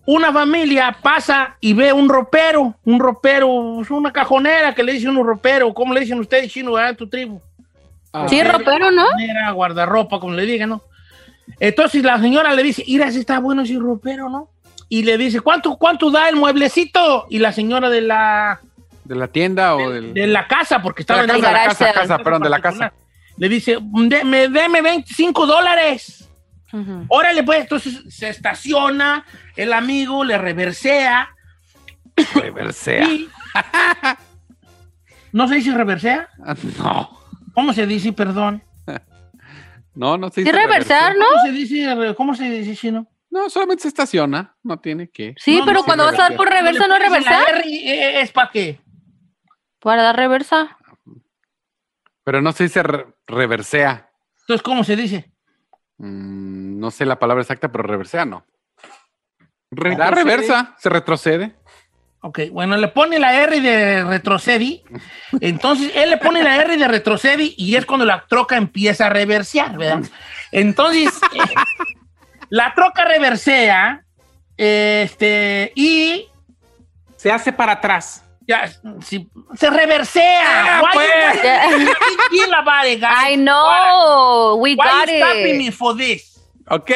[0.06, 5.18] Una familia pasa y ve un ropero, un ropero, es una cajonera que le dicen
[5.18, 5.74] un ropero.
[5.74, 7.42] ¿Cómo le dicen ustedes, chino, verdad, en tu tribu?
[8.30, 9.04] Sí, ropero, ¿no?
[9.08, 10.82] Cajonera, guardarropa, como le digan, ¿no?
[11.60, 14.50] Entonces la señora le dice, mira, si está bueno ese ropero, ¿no?
[14.90, 17.26] Y le dice, ¿cuánto, cuánto da el mueblecito?
[17.30, 18.60] Y la señora de la,
[19.04, 20.14] ¿De la tienda o del.?
[20.14, 22.60] de la casa, porque estaba De la en casa, la casa, casa, perdón, de la
[22.62, 22.94] casa.
[23.38, 26.22] Le dice, deme, deme 25 dólares.
[27.08, 29.24] Órale, pues, entonces se estaciona,
[29.56, 31.30] el amigo le reversea.
[32.36, 33.04] Reversea.
[33.06, 33.30] y-
[35.32, 36.30] ¿No se dice reversea?
[36.80, 37.10] No.
[37.54, 38.62] ¿Cómo se dice, perdón?
[39.96, 41.26] No, no se dice reversar, ¿no?
[41.26, 43.08] ¿Cómo se dice, cómo se dice chino?
[43.30, 44.56] No, solamente se estaciona.
[44.64, 45.36] No tiene que.
[45.38, 46.88] Sí, No, pero no, cuando vas a dar por reversa.
[46.88, 47.64] ¿no pones la reversar?
[47.66, 48.80] Eh, ¿Es para qué?
[49.80, 50.78] Para dar reversa.
[52.24, 54.10] Pero no se dice re- reversea.
[54.42, 55.32] Entonces, ¿cómo se dice?
[55.98, 58.46] Mm, no sé la palabra exacta, pero reversea no.
[59.72, 60.24] Re- da Retrocede.
[60.38, 61.56] reversa, se retrocede.
[62.28, 64.82] Ok, bueno, le pone la R de retrocedi.
[65.42, 69.10] Entonces, él le pone la R de retrocedi y es cuando la troca empieza a
[69.10, 70.10] reversear, ¿verdad?
[70.52, 71.40] Entonces, eh,
[72.50, 74.04] la troca reversea
[74.58, 76.26] este, y
[77.16, 78.24] Se hace para atrás.
[78.48, 78.72] ya,
[79.04, 80.78] si- se reversea.
[80.78, 81.08] Ah, Why pues.
[81.36, 83.06] you- why you?
[83.32, 85.74] I know, we Why got you stopping me it.
[85.76, 86.35] for this?
[86.68, 86.92] Ok,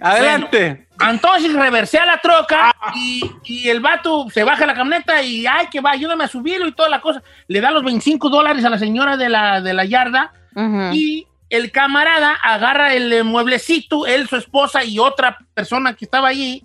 [0.00, 0.86] adelante.
[1.00, 5.80] Entonces reversea la troca y, y el vato se baja la camioneta y ay que
[5.80, 7.22] va, ayúdame a subirlo y toda la cosa.
[7.48, 10.92] Le da los 25 dólares a la señora de la, de la yarda Ujú.
[10.94, 16.64] y el camarada agarra el mueblecito, él, su esposa y otra persona que estaba allí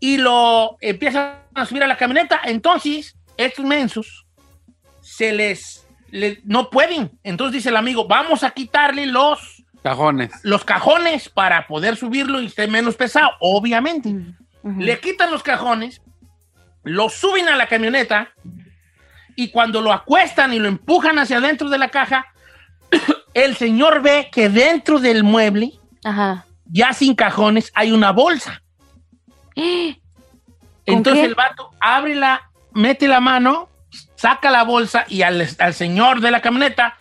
[0.00, 2.40] y lo empieza a subir a la camioneta.
[2.44, 4.26] Entonces, estos mensos
[5.00, 7.10] se les, le- no pueden.
[7.22, 9.57] Entonces dice el amigo, vamos a quitarle los
[9.88, 10.30] Cajones.
[10.42, 14.14] los cajones para poder subirlo y esté menos pesado, obviamente.
[14.62, 16.02] Le quitan los cajones,
[16.82, 18.32] lo suben a la camioneta
[19.34, 22.26] y cuando lo acuestan y lo empujan hacia adentro de la caja,
[23.34, 25.72] el señor ve que dentro del mueble,
[26.04, 26.44] Ajá.
[26.66, 28.62] ya sin cajones, hay una bolsa.
[30.84, 31.28] Entonces qué?
[31.28, 33.70] el vato abre la, mete la mano,
[34.16, 36.97] saca la bolsa y al, al señor de la camioneta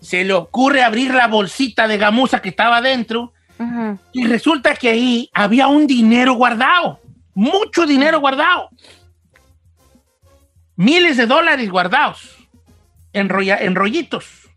[0.00, 3.32] se le ocurre abrir la bolsita de gamuza que estaba dentro
[4.12, 7.00] y resulta que ahí había un dinero guardado,
[7.34, 8.70] mucho dinero guardado.
[10.76, 12.36] Miles de dólares guardados
[13.12, 14.48] en, rolla- en rollitos.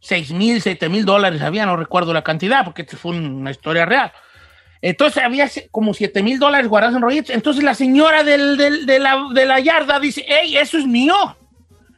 [0.00, 3.84] Seis mil, siete mil dólares había, no recuerdo la cantidad, porque esta fue una historia
[3.84, 4.12] real.
[4.80, 7.30] Entonces había como siete mil dólares guardados en rollitos.
[7.34, 11.36] Entonces la señora del- del- de, la, de la yarda dice, hey, eso es mío.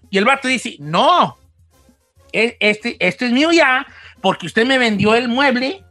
[0.08, 1.36] Y el vato dice, no,
[2.32, 3.86] este, este es mío ya,
[4.20, 5.82] porque usted me vendió el mueble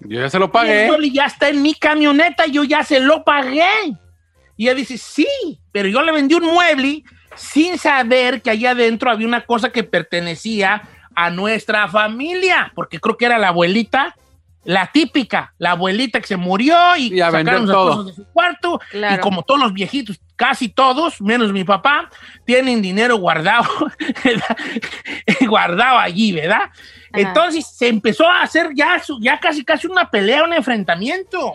[0.00, 0.86] Yo ya se lo y el pagué.
[0.88, 3.64] mueble ya está en mi camioneta, yo ya se lo pagué.
[4.56, 5.26] Y ella dice, sí,
[5.72, 9.84] pero yo le vendí un mueble sin saber que allá adentro había una cosa que
[9.84, 10.82] pertenecía
[11.14, 14.16] a nuestra familia, porque creo que era la abuelita,
[14.64, 18.24] la típica, la abuelita que se murió y, Y a sacaron las cosas de su
[18.32, 18.80] cuarto.
[18.90, 19.14] Claro.
[19.14, 22.08] Y como todos los viejitos casi todos, menos mi papá,
[22.44, 23.68] tienen dinero guardado,
[25.48, 26.70] guardado allí, ¿verdad?
[27.12, 31.54] Entonces se empezó a hacer ya, ya casi casi una pelea, un enfrentamiento,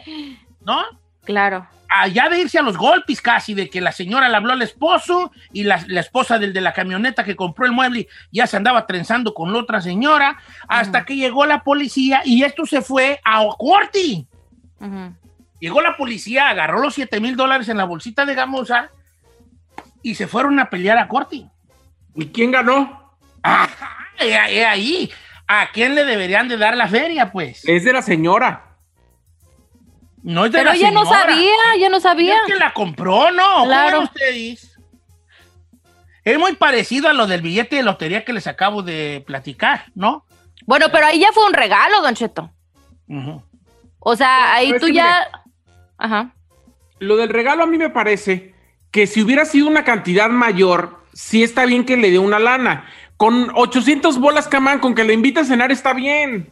[0.66, 0.84] ¿no?
[1.24, 1.68] Claro.
[1.88, 5.32] Allá de irse a los golpes casi, de que la señora le habló al esposo
[5.52, 8.88] y la, la esposa del de la camioneta que compró el mueble ya se andaba
[8.88, 13.46] trenzando con la otra señora, hasta que llegó la policía y esto se fue a
[13.58, 14.26] corte.
[15.62, 18.90] Llegó la policía, agarró los 7 mil dólares en la bolsita de gamuza
[20.02, 21.46] y se fueron a pelear a corte.
[22.16, 23.16] ¿Y quién ganó?
[23.44, 25.10] Ajá, he- ahí.
[25.48, 27.64] ¿A quién le deberían de dar la feria, pues?
[27.68, 28.76] Es de la señora.
[30.24, 32.36] No es de Pero la ella no sabía, ella no sabía.
[32.38, 33.66] Es que la compró, ¿no?
[33.66, 33.98] Claro.
[33.98, 34.80] ¿Cómo ustedes?
[36.24, 40.26] Es muy parecido a lo del billete de lotería que les acabo de platicar, ¿no?
[40.66, 42.52] Bueno, pero ahí ya fue un regalo, Don Cheto.
[44.00, 45.28] O sea, ahí tú ya.
[46.02, 46.34] Ajá.
[47.00, 48.56] Lo del regalo a mí me parece
[48.90, 52.86] que si hubiera sido una cantidad mayor, sí está bien que le dé una lana.
[53.18, 56.50] Con 800 bolas, camán, con que le invite a cenar está bien.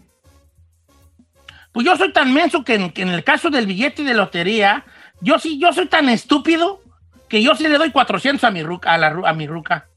[1.72, 4.86] Pues yo soy tan menso que en, que en el caso del billete de lotería,
[5.20, 6.82] yo sí, yo soy tan estúpido
[7.28, 9.88] que yo sí le doy 400 a mi ruca, a, la, a mi ruca.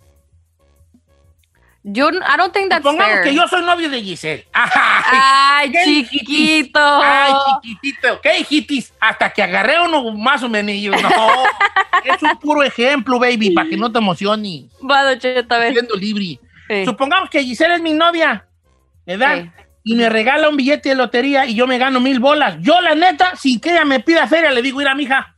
[1.85, 3.25] Yo, I don't think that's Pongamos fair.
[3.25, 4.47] que yo soy novio de Giselle.
[4.53, 6.79] Ay, ¿Qué chiquito.
[6.81, 8.21] Ay, chiquitito.
[8.21, 8.95] ¿Qué hijitis?
[9.01, 10.73] Hasta que agarré uno más o menos.
[11.03, 11.11] No,
[12.05, 14.67] es un puro ejemplo, baby, para que no te emociones.
[14.89, 15.73] Va, Don Cheto, a ver.
[15.73, 16.39] Siendo libre.
[16.69, 16.85] Sí.
[16.85, 18.47] Supongamos que Giselle es mi novia,
[19.05, 19.43] ¿verdad?
[19.43, 19.51] Sí.
[19.85, 22.59] Y me regala un billete de lotería y yo me gano mil bolas.
[22.61, 25.35] Yo, la neta, sin que ella me pida feria, le digo, mira, mija,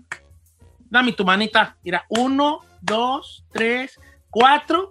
[0.91, 1.79] dame tu manita.
[1.83, 4.91] Mira, uno, dos, tres, cuatro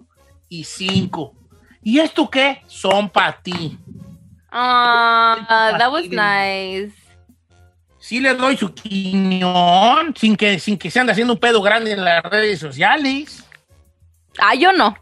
[0.49, 1.35] y cinco.
[1.83, 2.61] ¿Y esto qué?
[2.67, 3.77] Son para ti.
[4.51, 6.93] Ah, that was nice.
[7.99, 11.93] Sí le doy su quiñón sin que, sin que se ande haciendo un pedo grande
[11.93, 13.43] en las redes sociales.
[14.37, 14.95] Ah, yo no.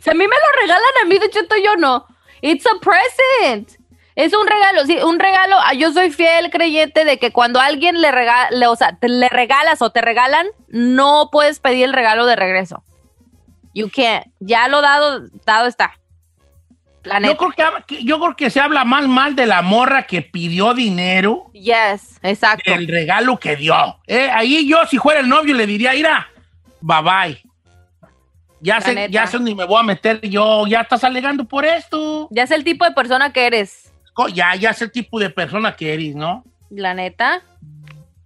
[0.00, 2.06] si a mí me lo regalan a mí, de Cheto, yo no.
[2.40, 3.78] It's a present.
[4.18, 5.54] Es un regalo, sí, un regalo.
[5.60, 9.28] Ah, Yo soy fiel creyente de que cuando alguien le regala, o sea, te le
[9.28, 12.82] regalas o te regalan, no puedes pedir el regalo de regreso.
[13.78, 14.26] You can't.
[14.40, 15.92] Ya lo dado, dado está.
[17.04, 20.74] Yo creo, que, yo creo que se habla más mal de la morra que pidió
[20.74, 22.70] dinero Yes, exacto.
[22.70, 24.00] del regalo que dio.
[24.08, 26.28] Eh, ahí yo, si fuera el novio, le diría, mira,
[26.80, 27.42] bye bye.
[28.60, 30.66] Ya sé, ya sé dónde me voy a meter yo.
[30.66, 32.26] Ya estás alegando por esto.
[32.32, 33.92] Ya es el tipo de persona que eres.
[34.34, 36.44] Ya, ya sé el tipo de persona que eres, ¿no?
[36.68, 37.42] La neta.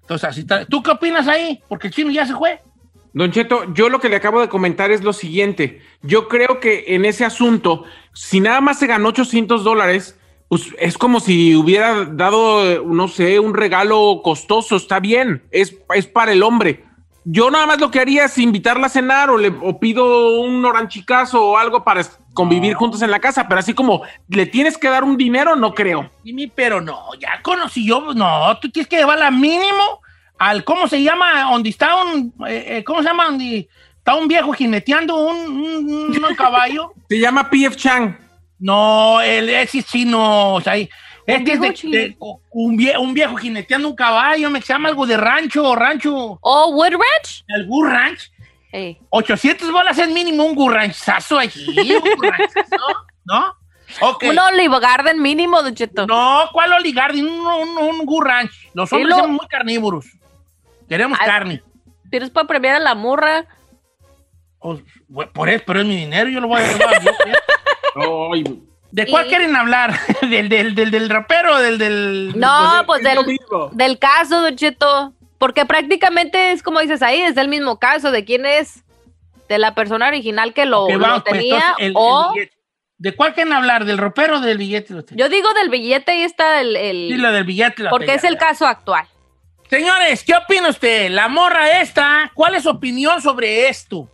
[0.00, 0.64] Entonces, así está.
[0.64, 1.62] ¿Tú qué opinas ahí?
[1.68, 2.58] Porque el chino ya se fue.
[3.14, 5.82] Don Cheto, yo lo que le acabo de comentar es lo siguiente.
[6.02, 10.96] Yo creo que en ese asunto, si nada más se ganó 800 dólares, pues es
[10.96, 14.76] como si hubiera dado, no sé, un regalo costoso.
[14.76, 16.84] Está bien, es, es para el hombre.
[17.24, 20.64] Yo nada más lo que haría es invitarla a cenar o, le, o pido un
[20.64, 22.02] oranchicazo o algo para
[22.34, 25.74] convivir juntos en la casa, pero así como le tienes que dar un dinero, no
[25.74, 26.10] creo.
[26.24, 28.12] Dime, pero no, ya conocí yo.
[28.14, 30.00] No, tú tienes que llevarla mínimo
[30.38, 31.42] al, ¿cómo se llama?
[31.50, 33.26] Donde está un, eh, eh, ¿cómo se llama?
[33.26, 33.68] Donde
[33.98, 36.92] está un viejo jineteando un, un- un caballo.
[37.08, 38.16] Se llama PF Chang.
[38.58, 42.16] No, el, ese es chino, o sea, este es de,
[42.50, 46.92] un, vie- un viejo jineteando un caballo, me llama algo de rancho, rancho, Oh, Wood
[46.92, 47.44] Ranch.
[47.48, 48.30] el Gur Ranch.
[48.72, 48.98] Ey.
[49.10, 52.76] 800 bolas es mínimo un gurranchazo allí, un gurranchazo,
[53.24, 53.54] ¿no?
[54.22, 56.06] Un Olive Garden mínimo, Don Cheto.
[56.06, 57.20] No, ¿cuál Oligardi?
[57.20, 58.50] Un, un, un Gur Ranch.
[58.74, 60.06] Los hombres lo- somos muy carnívoros.
[60.92, 61.26] Queremos Ay.
[61.26, 61.62] carne.
[62.10, 63.46] Tienes para premiar a la murra.
[64.58, 64.78] O-
[65.08, 66.66] bu- por eso, pero es mi dinero, yo lo voy a.
[68.34, 68.44] Ay,
[68.90, 69.98] ¿De cuál Y- quieren hablar?
[70.20, 72.32] ¿Del, del, del, del rapero o del, del...
[72.36, 73.38] No, pues es del,
[73.72, 75.14] del caso, Don Cheto.
[75.38, 78.84] Porque prácticamente es como dices ahí, es el mismo caso de quién es,
[79.48, 82.34] de la persona original que lo, Ok, lo vamos, pues, tenía entonces, el- el o...
[82.98, 83.86] ¿De cuál quieren hablar?
[83.86, 84.94] ¿Del ropero o del billete?
[85.16, 86.76] yo digo del billete y está el...
[86.76, 87.82] el- Sí, lo del billete.
[87.82, 89.06] lo porque es el caso actual.
[89.72, 91.08] Señores, ¿qué opina usted?
[91.08, 94.06] La morra esta, ¿cuál es su opinión sobre esto?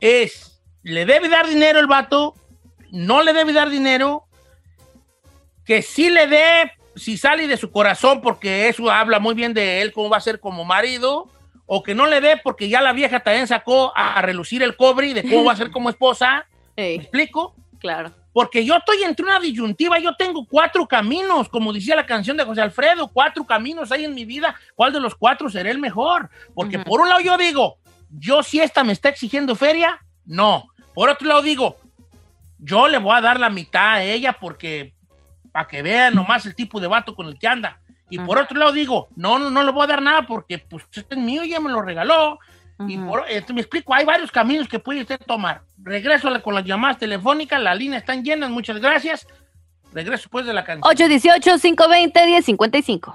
[0.00, 2.34] Es, ¿le debe dar dinero el vato?
[2.90, 4.24] ¿No le debe dar dinero?
[5.66, 9.82] Que sí le dé, si sale de su corazón, porque eso habla muy bien de
[9.82, 11.28] él, cómo va a ser como marido,
[11.66, 15.08] o que no le dé porque ya la vieja también sacó a, relucir el cobre
[15.08, 16.46] y de cómo va a ser como esposa.
[16.78, 17.54] ¿Me Ey, explico?
[17.80, 18.21] claro.
[18.32, 22.44] Porque yo estoy entre una disyuntiva, yo tengo cuatro caminos, como decía la canción de
[22.44, 26.30] José Alfredo, cuatro caminos hay en mi vida, ¿cuál de los cuatro será el mejor?
[26.54, 27.76] Porque por un lado yo digo,
[28.10, 30.68] yo si esta me está exigiendo feria, no.
[30.94, 31.76] Por otro lado digo,
[32.58, 34.94] yo le voy a dar la mitad a ella porque,
[35.50, 37.80] para que vean nomás el tipo de vato con el que anda.
[38.08, 40.84] Y por otro lado digo, no, no, no le voy a dar nada porque pues
[40.92, 42.38] este es mío, ya me lo regaló.
[42.88, 45.62] Y por, este, me explico, hay varios caminos que puede usted tomar.
[45.78, 49.26] Regreso con las llamadas telefónicas, las líneas están llenas, muchas gracias.
[49.92, 50.96] Regreso después de la canción.
[50.96, 53.12] 818-520-1055.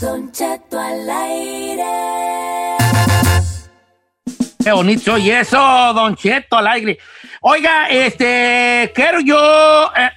[0.00, 1.53] Don Cheto al aire.
[4.64, 5.58] Qué bonito y eso,
[5.92, 6.98] Don Cheto al aire.
[7.42, 10.10] Oiga, este, quiero yo eh,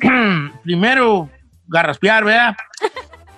[0.64, 1.30] primero
[1.68, 2.56] garraspear, ¿verdad?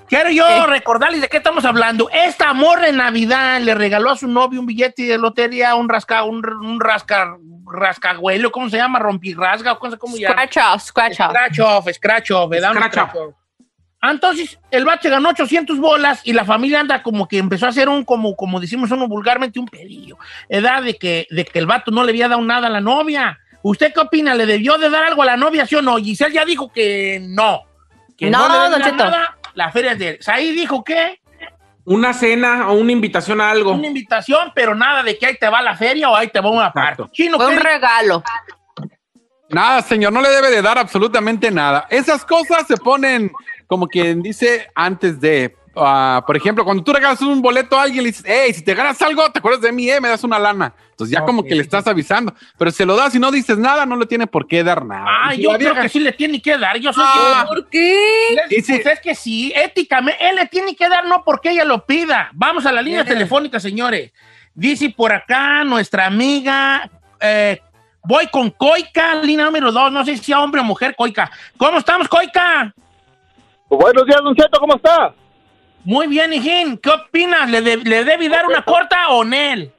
[0.09, 2.09] Quiero yo recordarles de qué estamos hablando.
[2.11, 6.25] Esta amor de Navidad le regaló a su novio un billete de lotería, un rasca,
[6.25, 7.37] un, un rasca,
[7.67, 8.99] rascagüelo, ¿cómo se llama?
[8.99, 10.47] Rompirrasga, ¿cómo se llama?
[10.47, 11.31] Scratch off, scratch off.
[11.31, 12.71] Scratch off, scratch off, ¿verdad?
[12.71, 13.11] Un Scratch off.
[13.11, 13.43] scratch off.
[14.07, 17.70] Ah, Entonces, el vato ganó 800 bolas y la familia anda como que empezó a
[17.70, 20.18] hacer un, como, como decimos uno vulgarmente, un pedillo.
[20.46, 23.38] Edad de que, de que el vato no le había dado nada a la novia.
[23.62, 24.34] ¿Usted qué opina?
[24.34, 25.96] ¿Le debió de dar algo a la novia, sí o no?
[25.96, 27.62] Giselle ya dijo que no.
[28.18, 29.38] Que no, No, le Don nada.
[29.55, 30.18] La feria es de él.
[30.20, 31.22] Saí dijo que
[31.86, 33.72] Una cena o una invitación a algo.
[33.72, 36.50] una invitación, pero nada de que ahí te va la feria o ahí te va
[36.50, 37.05] una parte.
[37.11, 38.22] Chino, Fue ¿qué un regalo.
[39.50, 41.86] Nada, señor, no le debe de dar absolutamente nada.
[41.90, 43.30] Esas cosas se ponen,
[43.67, 45.57] como quien dice, antes de.
[45.77, 48.75] ah, por ejemplo, cuando tú regalas un boleto a alguien, le dices, hey, si te
[48.75, 50.73] ganas algo, te acuerdas de mí, eh, me das una lana.
[50.91, 52.33] Entonces ya como que le estás avisando.
[52.57, 54.85] Pero si se lo das y no dices nada, no le tiene por qué dar
[54.85, 55.05] nada.
[55.09, 56.79] Ah, si yo creo vieja- que sí le tiene que dar.
[56.79, 57.45] Yo soy Ah.
[57.49, 58.37] ¿Por qué?
[58.49, 62.31] Pues es que sí, éticamente, él le tiene que dar no porque ella lo pida.
[62.35, 64.12] Vamos a la línea telefónica, señores.
[64.55, 66.89] Dice por acá nuestra amiga,
[67.19, 67.61] eh,
[68.05, 71.29] voy con Coica, línea número dos, no sé si sea hombre o mujer, Coica.
[71.57, 72.73] ¿Cómo estamos, Coica?
[73.79, 75.14] Buenos días, Don Cheto, ¿cómo está?
[75.85, 76.79] Muy bien, hijín.
[76.79, 77.51] ¿Qué opinas?
[77.51, 79.72] ¿Le, de- le debe dar una corta o Nel?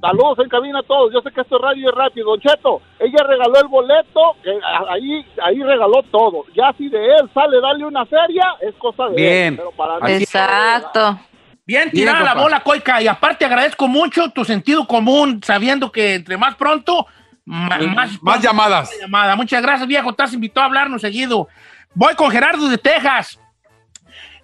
[0.00, 1.12] Saludos en cabina a todos.
[1.12, 2.82] Yo sé que esto es radio y rápido, Don Cheto.
[2.98, 4.50] Ella regaló el boleto, que
[4.90, 6.44] ahí, ahí regaló todo.
[6.54, 9.54] Ya si de él sale darle una feria, es cosa de Bien.
[9.54, 9.56] él.
[9.58, 11.18] Pero para mí, Exacto.
[11.64, 12.42] Bien Bien, tirada la compa.
[12.42, 13.00] bola, Coica.
[13.00, 17.06] Y aparte agradezco mucho tu sentido común, sabiendo que entre más pronto,
[17.44, 18.90] ma- más, Más llamadas.
[19.00, 19.36] llamada.
[19.36, 20.10] Muchas gracias, viejo.
[20.10, 21.46] Estás invitado a hablarnos seguido.
[21.94, 23.38] Voy con Gerardo de Texas.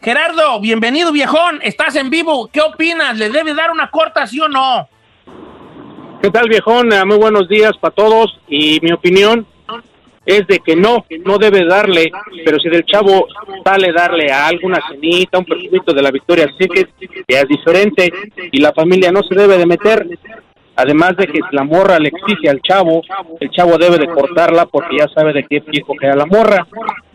[0.01, 1.61] Gerardo, bienvenido, viejón.
[1.63, 2.49] Estás en vivo.
[2.53, 3.17] ¿Qué opinas?
[3.17, 4.89] ¿Le debe dar una corta, sí o no?
[6.23, 6.93] ¿Qué tal, viejón?
[6.93, 8.39] Eh, Muy buenos días para todos.
[8.49, 9.47] Y mi opinión
[10.27, 12.13] es de que no, no debe darle,
[12.45, 13.27] pero si del chavo
[13.65, 16.91] sale darle a alguna cenita, un perfumito de la Victoria Secret,
[17.27, 18.13] ya es diferente
[18.53, 20.07] y la familia no se debe de meter.
[20.81, 23.03] Además de que si la morra le exige al chavo,
[23.41, 26.67] el chavo debe de cortarla porque ya sabe de qué viejo queda la morra.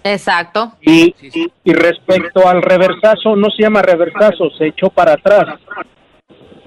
[0.04, 0.74] Exacto.
[0.82, 1.16] Y,
[1.64, 5.60] y respecto al reversazo, no se llama reversazo, se echó para atrás.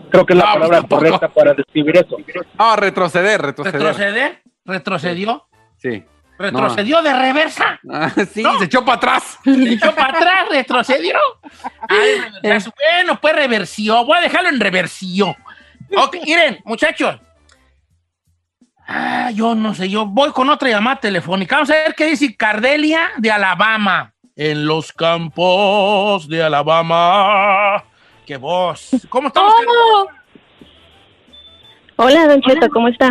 [0.09, 1.03] Creo que es la No, palabra tampoco.
[1.05, 2.17] correcta para describir eso.
[2.57, 3.81] Ah, retroceder, retroceder.
[3.83, 4.43] ¿Retroceder?
[4.65, 5.45] ¿Retrocedió?
[5.77, 6.03] Sí.
[6.39, 7.79] ¿Retrocedió de reversa?
[7.91, 9.39] Ah, sí, se echó para atrás.
[9.45, 10.47] ¿Se echó para atrás?
[10.51, 11.17] ¿Retrocedió?
[11.89, 12.73] Ay, reversazo.
[12.95, 14.05] bueno, pues reversió.
[14.07, 15.35] Voy a dejarlo en reversión.
[15.95, 17.21] Ok, miren, muchachos.
[18.89, 21.57] Ah, yo no sé, yo voy con otra llamada telefónica.
[21.57, 24.13] Vamos a ver qué dice Cardelia de Alabama.
[24.37, 27.83] En los campos de Alabama.
[28.25, 28.91] ¡Qué voz!
[29.09, 29.55] ¿Cómo estamos?
[29.67, 30.07] Oh,
[31.97, 33.11] Hola, Don Cheto, ¿cómo está?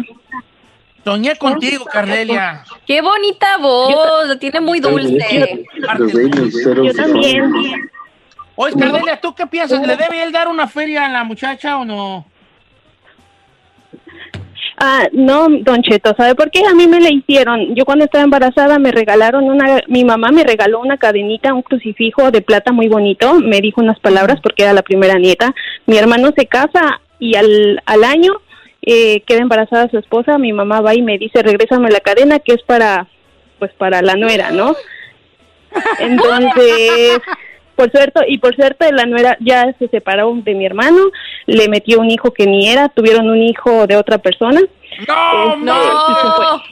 [1.04, 2.64] Soñé contigo, Cardelia.
[2.86, 4.28] qué bonita voz.
[4.28, 5.56] La tiene muy dulce.
[6.84, 7.52] Yo también.
[8.56, 9.86] Oye, Cardelia, ¿tú qué piensas?
[9.86, 12.26] ¿Le debe él dar una feria a la muchacha o no?
[14.78, 16.66] Ah, no, Don Cheto, ¿sabe por qué?
[16.66, 17.76] A mí me la hicieron.
[17.76, 22.30] Yo cuando estaba embarazada me regalaron una, mi mamá me regaló una cadenita, un crucifijo
[22.32, 23.36] de plata muy bonito.
[23.36, 25.56] Me dijo unas palabras porque era la primera nieta.
[25.86, 28.34] Mi hermano se casa y al, al año
[28.82, 30.38] eh, queda embarazada su esposa.
[30.38, 33.08] Mi mamá va y me dice, regrésame la cadena que es para,
[33.60, 34.76] pues para la nuera, ¿no?
[36.00, 37.22] Entonces,
[37.76, 41.12] por suerte, y por suerte la nuera ya se separó de mi hermano,
[41.46, 44.62] le metió un hijo que ni era, tuvieron un hijo de otra persona.
[45.08, 45.66] ¡No, Este.
[45.66, 46.64] No.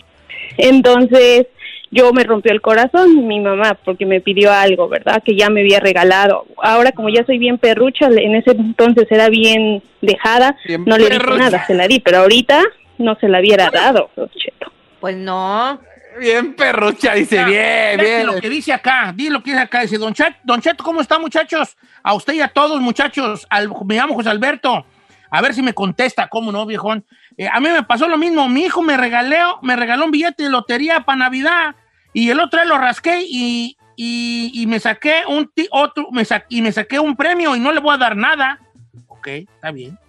[0.57, 1.47] Entonces,
[1.91, 5.21] yo me rompió el corazón mi mamá porque me pidió algo, ¿verdad?
[5.23, 6.45] Que ya me había regalado.
[6.61, 11.07] Ahora, como ya soy bien perrucha, en ese entonces era bien dejada, Bien no le
[11.09, 11.37] perrucha.
[11.37, 12.61] nada, se la di, pero ahorita
[12.97, 14.71] no se la hubiera dado, Cheto.
[14.99, 15.79] Pues no.
[16.19, 18.25] Bien perrucha, dice, Ya, bien, bien.
[18.27, 21.01] Lo que dice acá, di lo que dice acá, dice Don Cheto, Don Cheto, ¿cómo
[21.01, 21.75] está muchachos?
[22.03, 24.85] A usted y a todos muchachos, Al- me llamo José Alberto,
[25.31, 27.05] a ver si me contesta, ¿cómo no, viejón?
[27.37, 30.43] Eh, a mí me pasó lo mismo, mi hijo me regaló, me regaló un billete
[30.43, 31.75] de lotería para Navidad
[32.13, 36.25] y el otro día lo rasqué y y, y me saqué un ti- otro, me
[36.25, 38.59] sa- y me saqué un premio y no le voy a dar nada.
[39.07, 39.99] Ok, está bien.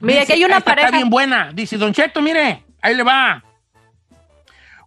[0.00, 0.86] Mira, Dice, que hay una esta pareja.
[0.88, 1.50] Está bien buena.
[1.52, 3.42] Dice, Don Cheto, mire, ahí le va.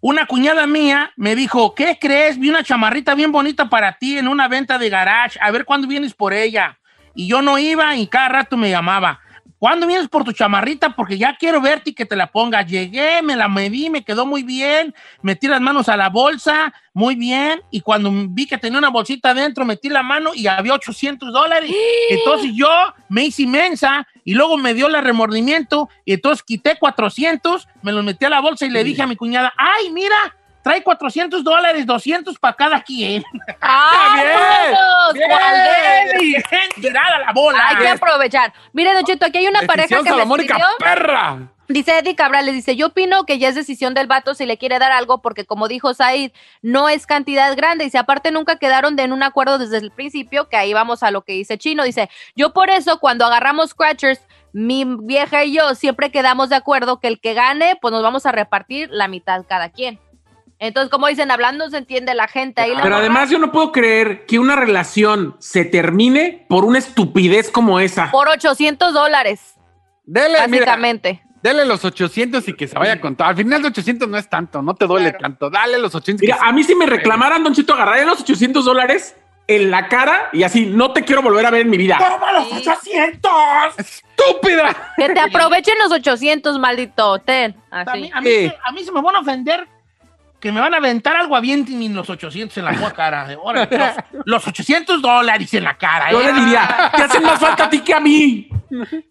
[0.10, 2.39] Una cuñada mía me dijo, ¿qué crees?
[2.39, 5.38] Vi una chamarrita bien bonita para ti en una venta de garage.
[5.41, 6.80] A ver cuándo vienes por ella.
[7.14, 9.20] Y yo no iba y cada rato me llamaba.
[9.60, 10.91] ¿Cuándo vienes por tu chamarrita?
[10.95, 12.68] Porque ya quiero verte y que te la pongas.
[12.68, 14.93] Llegué, me la medí, me quedó muy bien.
[15.24, 17.62] Metí las manos a la bolsa, muy bien.
[17.72, 21.72] Y cuando vi que tenía una bolsita adentro, metí la mano y había 800 dólares.
[22.10, 22.70] Entonces yo
[23.10, 25.89] me hice inmensa y luego me dio el remordimiento.
[26.05, 29.16] Y entonces quité 400, me los metí a la bolsa y le dije a mi
[29.16, 30.37] cuñada, ¡ay, mira!
[30.68, 33.24] Trae 400 dólares, 200 para cada quien.
[33.61, 35.13] ¡Vámonos!
[35.13, 36.43] Bien, ¡Cuál bien,
[36.82, 37.70] tirada la bola.
[37.70, 38.53] Hay que aprovechar.
[38.74, 40.65] Mire, Don Cheto, aquí hay una pareja que me escribió.
[40.80, 41.47] perra.
[41.70, 44.57] Dice Eddie Cabral, le dice, yo opino que ya es decisión del vato si le
[44.57, 47.86] quiere dar algo, porque como dijo Said, no es cantidad grande.
[47.86, 51.11] Dice, aparte nunca quedaron de en un acuerdo desde el principio, que ahí vamos a
[51.11, 51.84] lo que dice Chino.
[51.84, 54.22] Dice, yo por eso cuando agarramos Scratchers,
[54.53, 58.26] mi vieja y yo siempre quedamos de acuerdo que el que gane, pues nos vamos
[58.26, 59.99] a repartir la mitad cada quien.
[60.60, 62.72] Entonces, como dicen, hablando se entiende la gente ahí.
[62.72, 66.80] la Pero morra- además yo no puedo creer que una relación se termine por una
[66.80, 68.10] estupidez como esa.
[68.12, 69.53] Por 800 dólares,
[70.03, 71.22] Dele, mira, básicamente.
[71.43, 73.28] dele los 800 y que se vaya con todo.
[73.28, 75.49] Al final de 800 no es tanto, no te duele tanto.
[75.51, 76.22] Dale los 800.
[76.22, 79.16] Mira, a mí si me reclamaran, Don Chito, agarraría los 800 dólares
[79.49, 81.97] en la cara y así, no te quiero volver a ver en mi vida.
[81.99, 83.32] ¡Toma los 800!
[83.78, 84.76] ¡Estúpida!
[84.97, 87.20] Que te aprovechen los 800, maldito.
[87.20, 87.55] Ten.
[87.72, 88.01] A Así.
[88.01, 89.68] mí, a, mí, se- a mí se me van a ofender
[90.40, 93.28] que me van a aventar algo avienten y los 800 en la cara.
[93.42, 96.12] Órale, los, los 800 dólares en la cara.
[96.12, 96.32] Yo ¿eh?
[96.32, 98.50] le diría, te hacen más falta a ti que a mí.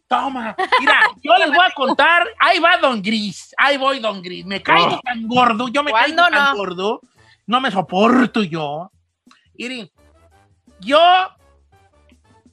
[0.07, 0.55] Toma.
[0.79, 2.29] Mira, yo les voy a contar.
[2.39, 3.55] Ahí va Don Gris.
[3.57, 4.45] Ahí voy Don Gris.
[4.47, 5.01] Me caigo Oh.
[5.03, 5.69] tan gordo.
[5.69, 7.01] Yo me caigo ¿Cuándo tan gordo.
[7.47, 8.91] No me soporto yo.
[9.59, 9.91] Miren,
[10.81, 11.01] yo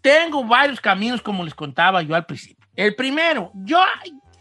[0.01, 2.65] tengo varios caminos como les contaba yo al principio.
[2.75, 3.79] El primero, yo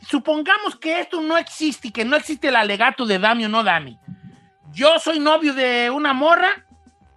[0.09, 3.62] supongamos que esto no existe y que no existe el alegato de dame o no
[3.62, 3.99] dame.
[4.73, 6.66] Yo soy novio de una morra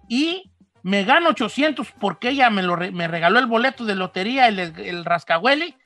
[0.08, 0.50] y
[0.82, 5.04] me gano 800 porque ella me, lo me regaló el boleto de lotería, el, el
[5.04, 5.76] rascahuele.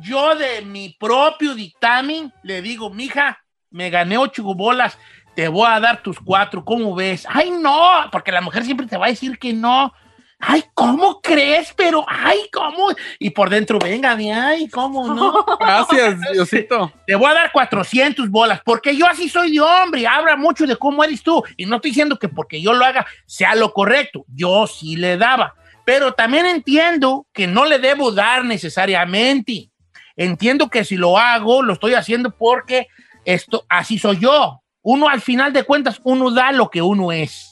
[0.00, 4.98] Yo de mi propio dictamen le digo, mija, me gané ocho bolas,
[5.34, 7.26] te voy a dar tus cuatro, ¿cómo ves?
[7.28, 9.92] Ay, no, porque la mujer siempre te va a decir que no.
[10.40, 11.72] Ay, ¿cómo crees?
[11.76, 12.88] Pero, ay, ¿cómo?
[13.18, 15.44] Y por dentro, venga, de ay, ¿cómo no?
[15.60, 16.90] Gracias, Diosito.
[17.06, 20.76] Te voy a dar 400 bolas, porque yo así soy de hombre, habla mucho de
[20.76, 21.42] cómo eres tú.
[21.58, 25.18] Y no estoy diciendo que porque yo lo haga sea lo correcto, yo sí le
[25.18, 25.54] daba.
[25.84, 29.70] Pero también entiendo que no le debo dar necesariamente.
[30.16, 32.88] Entiendo que si lo hago, lo estoy haciendo porque
[33.24, 34.62] esto, así soy yo.
[34.82, 37.49] Uno al final de cuentas, uno da lo que uno es.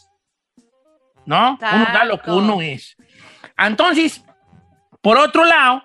[1.28, 1.58] ¿No?
[1.60, 2.96] Uno da lo que uno es.
[3.58, 4.24] Entonces,
[5.02, 5.84] por otro lado,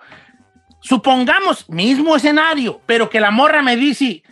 [0.80, 4.24] supongamos, mismo escenario, pero que la morra me dice,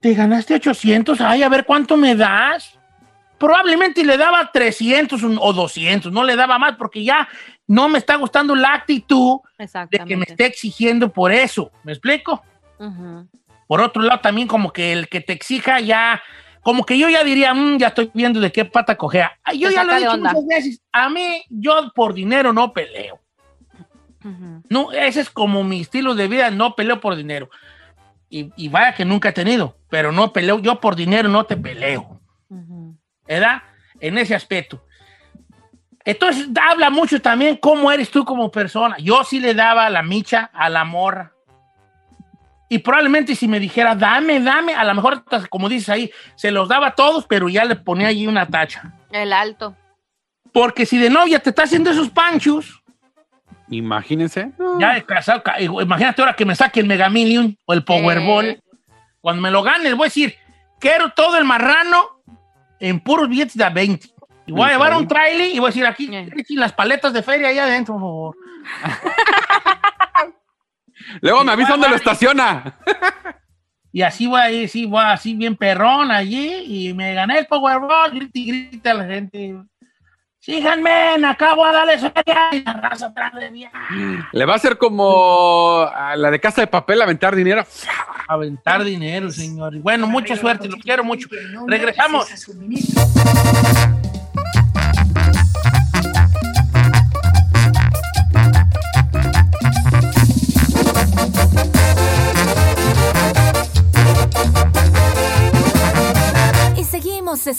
[0.00, 2.78] te ganaste 800, ay, a ver cuánto me das.
[3.36, 7.28] Probablemente le daba 300 o 200, no le daba más porque ya
[7.66, 9.40] no me está gustando la actitud
[9.90, 11.70] de que me esté exigiendo por eso.
[11.84, 12.42] ¿Me explico?
[13.66, 16.22] Por otro lado, también como que el que te exija ya,
[16.66, 19.38] como que yo ya diría, "Mm, ya estoy viendo de qué pata cojea.
[19.56, 23.20] Yo ya lo he dicho muchas veces, a mí, yo por dinero no peleo.
[24.68, 27.50] No, ese es como mi estilo de vida, no peleo por dinero.
[28.28, 31.56] Y, y vaya que nunca he tenido, pero no peleo, yo por dinero no te
[31.56, 32.96] peleo, Ujú.
[33.28, 33.62] ¿verdad?
[34.00, 34.82] En ese aspecto.
[36.04, 38.96] Entonces, habla mucho también cómo eres tú como persona.
[38.98, 41.32] Yo sí le daba la micha a la morra.
[42.68, 46.68] Y probablemente si me dijera, dame, dame, a lo mejor, como dices ahí, se los
[46.68, 48.92] daba a todos, pero ya le ponía allí una tacha.
[49.12, 49.76] El alto.
[50.52, 52.82] Porque si de novia te está haciendo esos panchos,
[53.68, 54.52] Imagínense.
[54.78, 58.46] Ya de casado, ca- imagínate ahora que me saque el Mega Million o el Powerball.
[58.46, 58.60] Eh.
[59.20, 60.36] Cuando me lo gane, voy a decir,
[60.78, 62.22] quiero todo el marrano
[62.78, 64.08] en puros billetes de a 20.
[64.46, 66.30] Y voy a llevar un trailer y voy a decir aquí, Eh.
[66.50, 68.36] las paletas de feria allá adentro, por favor.
[71.20, 72.78] Luego me avisa dónde lo estaciona.
[73.92, 77.46] Y así voy a ir, sí, voy así bien perrón allí y me gané el
[77.46, 79.56] Powerball, grita y grita a la gente.
[80.38, 83.66] Síganme, acabo a darles feria y la raza atrás de mí.
[84.32, 87.66] Le va a hacer como a la de casa de papel, aventar dinero.
[88.28, 89.74] Aventar dinero, señor.
[89.74, 91.28] Y bueno, mucha suerte, los quiero mucho.
[91.66, 92.28] Regresamos.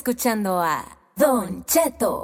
[0.08, 0.86] Escuchando a
[1.18, 2.24] Don Cheto.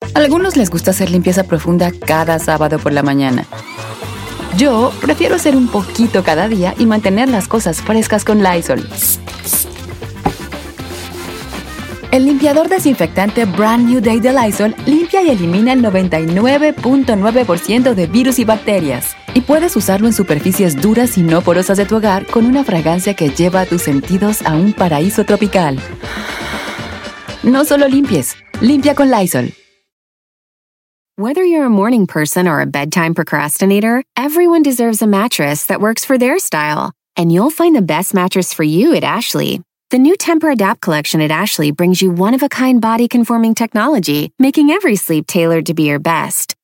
[0.00, 3.44] A algunos les gusta hacer limpieza profunda cada sábado por la mañana.
[4.56, 8.88] Yo prefiero hacer un poquito cada día y mantener las cosas frescas con Lysol.
[12.12, 18.38] El limpiador desinfectante Brand New Day de Lysol limpia y elimina el 99.9% de virus
[18.38, 19.16] y bacterias.
[19.34, 23.14] Y puedes usarlo en superficies duras y no porosas de tu hogar con una fragancia
[23.14, 25.78] que lleva a tus sentidos a un paraíso tropical.
[27.42, 29.52] No solo limpies, limpia con Lysol.
[31.16, 36.04] Whether you're a morning person or a bedtime procrastinator, everyone deserves a mattress that works
[36.04, 36.90] for their style.
[37.16, 39.62] And you'll find the best mattress for you at Ashley.
[39.90, 43.54] The new Temper Adapt collection at Ashley brings you one of a kind body conforming
[43.54, 46.56] technology, making every sleep tailored to be your best.